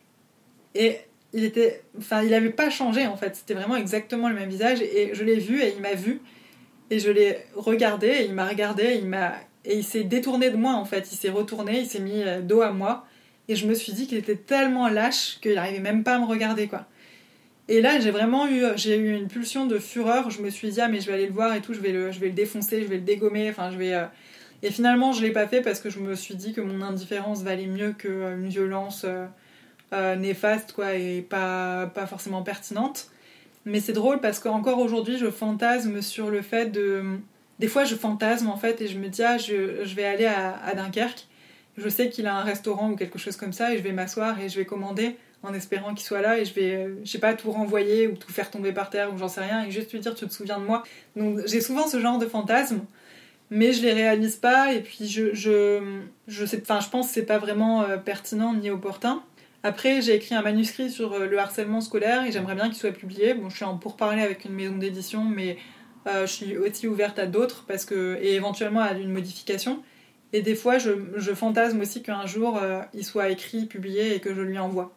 [0.75, 0.99] Et
[1.35, 3.37] il était, enfin, il n'avait pas changé en fait.
[3.37, 4.81] C'était vraiment exactement le même visage.
[4.81, 6.21] Et je l'ai vu et il m'a vu.
[6.91, 10.51] Et je l'ai regardé et il m'a regardé et il m'a et il s'est détourné
[10.51, 11.11] de moi en fait.
[11.13, 13.07] Il s'est retourné, il s'est mis euh, dos à moi.
[13.49, 16.27] Et je me suis dit qu'il était tellement lâche qu'il n'arrivait même pas à me
[16.27, 16.87] regarder quoi.
[17.69, 20.31] Et là, j'ai vraiment eu, j'ai eu une pulsion de fureur.
[20.31, 21.93] Je me suis dit ah mais je vais aller le voir et tout, je vais
[21.93, 23.51] le, je vais le défoncer, je vais le dégommer.
[23.51, 23.95] Enfin, je vais.
[23.95, 24.05] Euh,
[24.63, 27.43] et finalement, je l'ai pas fait parce que je me suis dit que mon indifférence
[27.43, 29.03] valait mieux qu'une violence.
[29.05, 29.27] Euh,
[29.93, 33.09] euh, néfaste quoi et pas, pas forcément pertinente.
[33.67, 37.05] Mais c'est drôle parce qu'encore aujourd'hui, je fantasme sur le fait de.
[37.59, 40.25] Des fois, je fantasme en fait et je me dis, ah, je, je vais aller
[40.25, 41.27] à, Dunkerque.
[41.77, 44.39] Je sais qu'il a un restaurant ou quelque chose comme ça et je vais m'asseoir
[44.41, 47.19] et je vais commander en espérant qu'il soit là et je vais, euh, je sais
[47.19, 49.93] pas, tout renvoyer ou tout faire tomber par terre ou j'en sais rien et juste
[49.93, 50.83] lui dire, tu te souviens de moi.
[51.17, 52.81] Donc j'ai souvent ce genre de fantasme
[53.51, 57.15] mais je les réalise pas et puis je, je, je sais, enfin, je pense que
[57.15, 59.23] c'est pas vraiment euh, pertinent ni opportun.
[59.63, 62.93] Après, j'ai écrit un manuscrit sur euh, le harcèlement scolaire et j'aimerais bien qu'il soit
[62.93, 63.35] publié.
[63.35, 65.59] Bon, je suis en pourparler avec une maison d'édition, mais
[66.05, 69.85] je suis aussi ouverte à d'autres parce que et éventuellement à une modification.
[70.33, 74.21] Et des fois, je, je fantasme aussi qu'un jour euh, il soit écrit, publié et
[74.21, 74.93] que je lui envoie.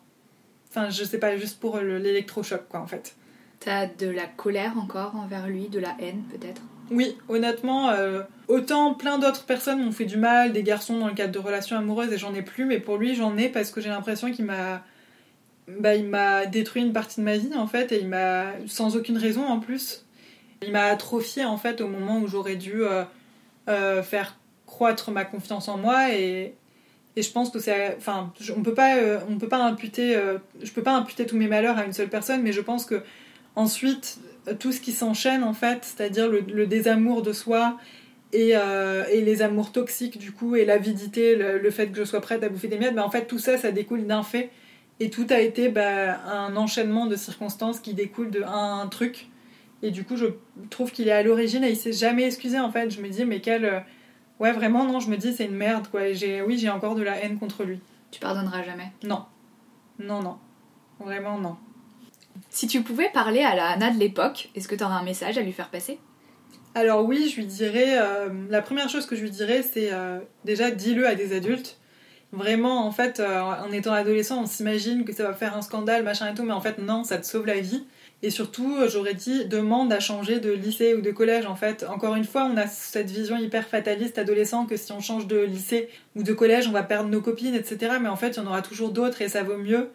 [0.70, 3.16] Enfin, je sais pas, juste pour l'électrochoc, quoi, en fait.
[3.60, 6.62] T'as de la colère encore envers lui, de la haine peut-être?
[6.92, 11.14] Oui, honnêtement, euh, autant plein d'autres personnes m'ont fait du mal, des garçons dans le
[11.14, 13.82] cadre de relations amoureuses, et j'en ai plus, mais pour lui, j'en ai parce que
[13.82, 14.84] j'ai l'impression qu'il m'a.
[15.68, 18.52] Bah, il m'a détruit une partie de ma vie en fait, et il m'a.
[18.68, 20.06] sans aucune raison en plus.
[20.62, 23.04] Il m'a atrophié en fait au moment où j'aurais dû euh,
[23.68, 26.53] euh, faire croître ma confiance en moi, et,
[27.16, 27.95] et je pense que c'est.
[27.97, 28.97] Enfin, on peut pas,
[29.30, 30.20] on peut pas imputer.
[30.61, 33.03] je peux pas imputer tous mes malheurs à une seule personne, mais je pense que
[33.55, 34.20] ensuite
[34.53, 37.78] tout ce qui s'enchaîne en fait, c'est-à-dire le, désamour de soi
[38.34, 42.43] euh, et, les amours toxiques du coup et l'avidité, le, fait que je sois prête
[42.43, 44.49] à bouffer des miettes, mais en fait tout ça, ça découle d'un fait
[44.99, 49.28] et tout a été bah, un enchaînement de circonstances qui découle de un, truc.
[49.84, 50.28] Et du coup, je
[50.70, 52.89] trouve qu'il est à l'origine et il s'est jamais excusé en fait.
[52.91, 53.80] Je me dis mais quel euh,
[54.40, 56.14] ouais vraiment non, je me dis c'est une merde quoi.
[56.14, 57.80] j'ai oui j'ai encore de la haine contre lui.
[58.12, 58.92] Tu pardonneras jamais.
[59.04, 59.26] Non,
[60.00, 60.38] non non,
[61.00, 61.58] vraiment non.
[62.50, 65.38] Si tu pouvais parler à la Anna de l'époque, est-ce que tu aurais un message
[65.38, 66.00] à lui faire passer?
[66.74, 70.20] Alors oui, je lui dirais, euh, la première chose que je lui dirais, c'est euh,
[70.44, 71.80] déjà dis-le à des adultes.
[72.34, 76.04] Vraiment, en fait, euh, en étant adolescent, on s'imagine que ça va faire un scandale,
[76.04, 77.86] machin et tout, mais en fait, non, ça te sauve la vie.
[78.26, 81.45] Et surtout, j'aurais dit, demande à changer de lycée ou de collège.
[81.45, 84.99] En fait, encore une fois, on a cette vision hyper fataliste adolescent que si on
[84.99, 87.97] change de lycée ou de collège, on va perdre nos copines, etc.
[88.01, 89.89] Mais en fait, il y en aura toujours d'autres et ça vaut mieux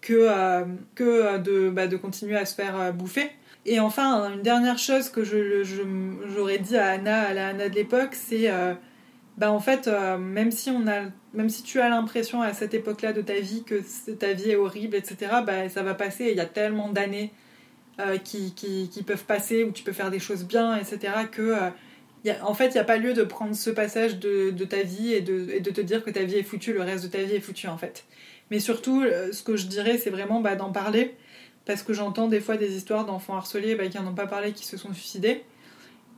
[0.00, 0.64] que, euh,
[0.94, 3.32] que euh, de, bah, de continuer à se faire euh, bouffer.
[3.66, 5.64] Et enfin, une dernière chose que je,
[6.32, 8.48] j'aurais dit à Anna, à la Anna de l'époque, c'est
[9.38, 9.88] bah en fait,
[10.20, 13.64] même, si on a, même si tu as l'impression à cette époque-là de ta vie
[13.64, 13.80] que
[14.12, 16.28] ta vie est horrible, etc., bah, ça va passer.
[16.30, 17.32] Il y a tellement d'années
[18.24, 21.54] qui, qui, qui, peuvent passer où tu peux faire des choses bien, etc., que
[22.42, 25.20] en fait, il n'y a pas lieu de prendre ce passage de, ta vie et
[25.20, 27.40] de, de, te dire que ta vie est foutue, le reste de ta vie est
[27.40, 28.04] foutu en fait.
[28.52, 31.14] Mais surtout, euh, ce que je dirais, c'est vraiment bah, d'en parler.
[31.64, 34.52] Parce que j'entends des fois des histoires d'enfants harcelés bah, qui n'en ont pas parlé,
[34.52, 35.44] qui se sont suicidés.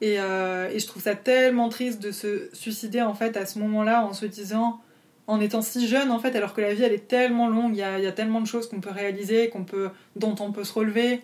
[0.01, 3.59] Et, euh, et, je trouve ça tellement triste de se suicider en fait à ce
[3.61, 4.81] moment-là en se disant,
[5.29, 7.79] en étant si jeune en fait, alors que la vie elle est tellement longue, il
[7.79, 10.65] y a, y a, tellement de choses qu'on peut réaliser, qu'on peut, dont on peut
[10.65, 11.23] se relever,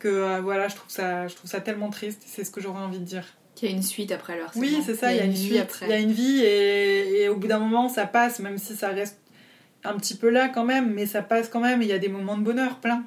[0.00, 2.22] que euh, voilà, je trouve ça, je trouve ça tellement triste.
[2.26, 3.24] C'est ce que j'aurais envie de dire.
[3.62, 4.66] Il y a une suite après le harcèlement.
[4.66, 5.58] Oui, c'est ça, il y a, une, suite.
[5.58, 5.86] Après.
[5.86, 8.74] Il y a une vie et, et, au bout d'un moment ça passe, même si
[8.74, 9.18] ça reste
[9.84, 11.82] un petit peu là quand même, mais ça passe quand même.
[11.82, 13.04] Il y a des moments de bonheur plein.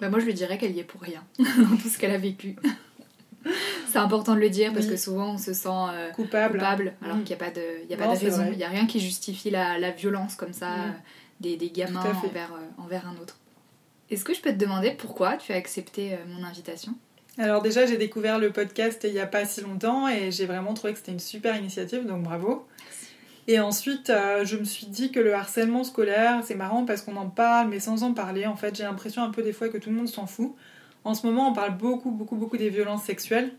[0.00, 2.18] Bah moi, je lui dirais qu'elle y est pour rien dans tout ce qu'elle a
[2.18, 2.56] vécu.
[3.88, 7.16] c'est important de le dire parce que souvent on se sent euh, coupable, coupable alors
[7.16, 7.24] mm.
[7.24, 8.48] qu'il n'y a pas de, y a pas de raison.
[8.50, 10.80] Il n'y a rien qui justifie la, la violence comme ça mm.
[10.80, 10.92] euh,
[11.40, 13.38] des, des, gamins envers, euh, envers un autre.
[14.12, 16.92] Est-ce que je peux te demander pourquoi tu as accepté mon invitation?
[17.38, 20.74] Alors déjà, j'ai découvert le podcast il n'y a pas si longtemps et j'ai vraiment
[20.74, 22.66] trouvé que c'était une super initiative, donc bravo.
[23.48, 27.16] Et ensuite, euh, je me suis dit que le harcèlement scolaire, c'est marrant parce qu'on
[27.16, 28.46] en parle, mais sans en parler.
[28.46, 30.54] En fait, j'ai l'impression un peu des fois que tout le monde s'en fout.
[31.04, 33.52] En ce moment, on parle beaucoup, beaucoup, beaucoup des violences sexuelles.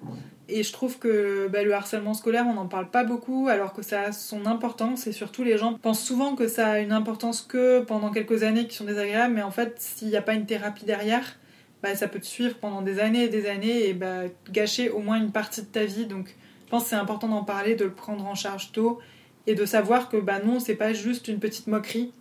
[0.49, 3.81] Et je trouve que bah, le harcèlement scolaire, on n'en parle pas beaucoup, alors que
[3.81, 5.07] ça a son importance.
[5.07, 8.67] Et surtout, les gens pensent souvent que ça a une importance que pendant quelques années
[8.67, 9.33] qui sont désagréables.
[9.33, 11.37] Mais en fait, s'il n'y a pas une thérapie derrière,
[11.81, 14.99] bah, ça peut te suivre pendant des années et des années et bah, gâcher au
[14.99, 16.05] moins une partie de ta vie.
[16.05, 16.35] Donc,
[16.65, 18.99] je pense que c'est important d'en parler, de le prendre en charge tôt
[19.47, 22.13] et de savoir que bah non, c'est pas juste une petite moquerie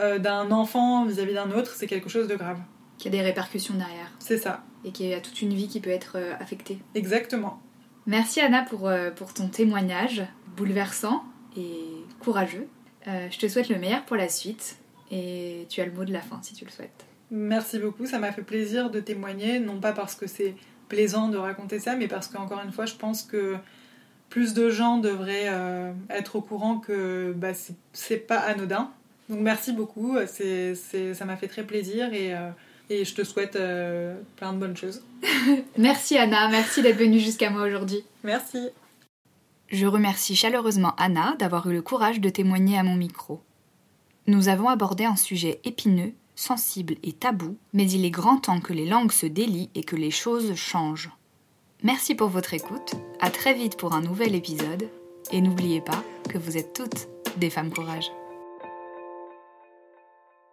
[0.00, 2.58] euh, d'un enfant vis-à-vis d'un autre, c'est quelque chose de grave.
[2.98, 4.10] Qui a des répercussions derrière.
[4.18, 4.64] C'est ça.
[4.84, 6.78] Et qui a toute une vie qui peut être euh, affectée.
[6.94, 7.60] Exactement.
[8.06, 10.22] Merci Anna pour, euh, pour ton témoignage
[10.56, 11.24] bouleversant
[11.56, 11.80] et
[12.20, 12.68] courageux.
[13.06, 14.76] je te souhaite le meilleur pour la suite
[15.10, 17.06] et tu as le mot de la fin si tu le souhaites.
[17.30, 20.54] Merci beaucoup, ça m'a fait plaisir de témoigner, non pas parce que c'est
[20.88, 23.56] plaisant de raconter ça, mais parce qu'encore une fois, je pense que
[24.28, 27.52] plus de gens devraient euh, être au courant que bah,
[27.92, 28.90] c'est pas anodin.
[29.28, 32.50] Donc merci beaucoup, c'est, ça m'a fait très plaisir et, euh,
[32.90, 35.02] et je te souhaite euh, plein de bonnes choses.
[35.78, 38.04] merci Anna, merci d'être venue jusqu'à moi aujourd'hui.
[38.22, 38.68] Merci.
[39.68, 43.40] Je remercie chaleureusement Anna d'avoir eu le courage de témoigner à mon micro.
[44.26, 48.72] Nous avons abordé un sujet épineux, sensible et tabou, mais il est grand temps que
[48.72, 51.10] les langues se délient et que les choses changent.
[51.82, 54.88] Merci pour votre écoute, à très vite pour un nouvel épisode,
[55.30, 58.10] et n'oubliez pas que vous êtes toutes des femmes courage.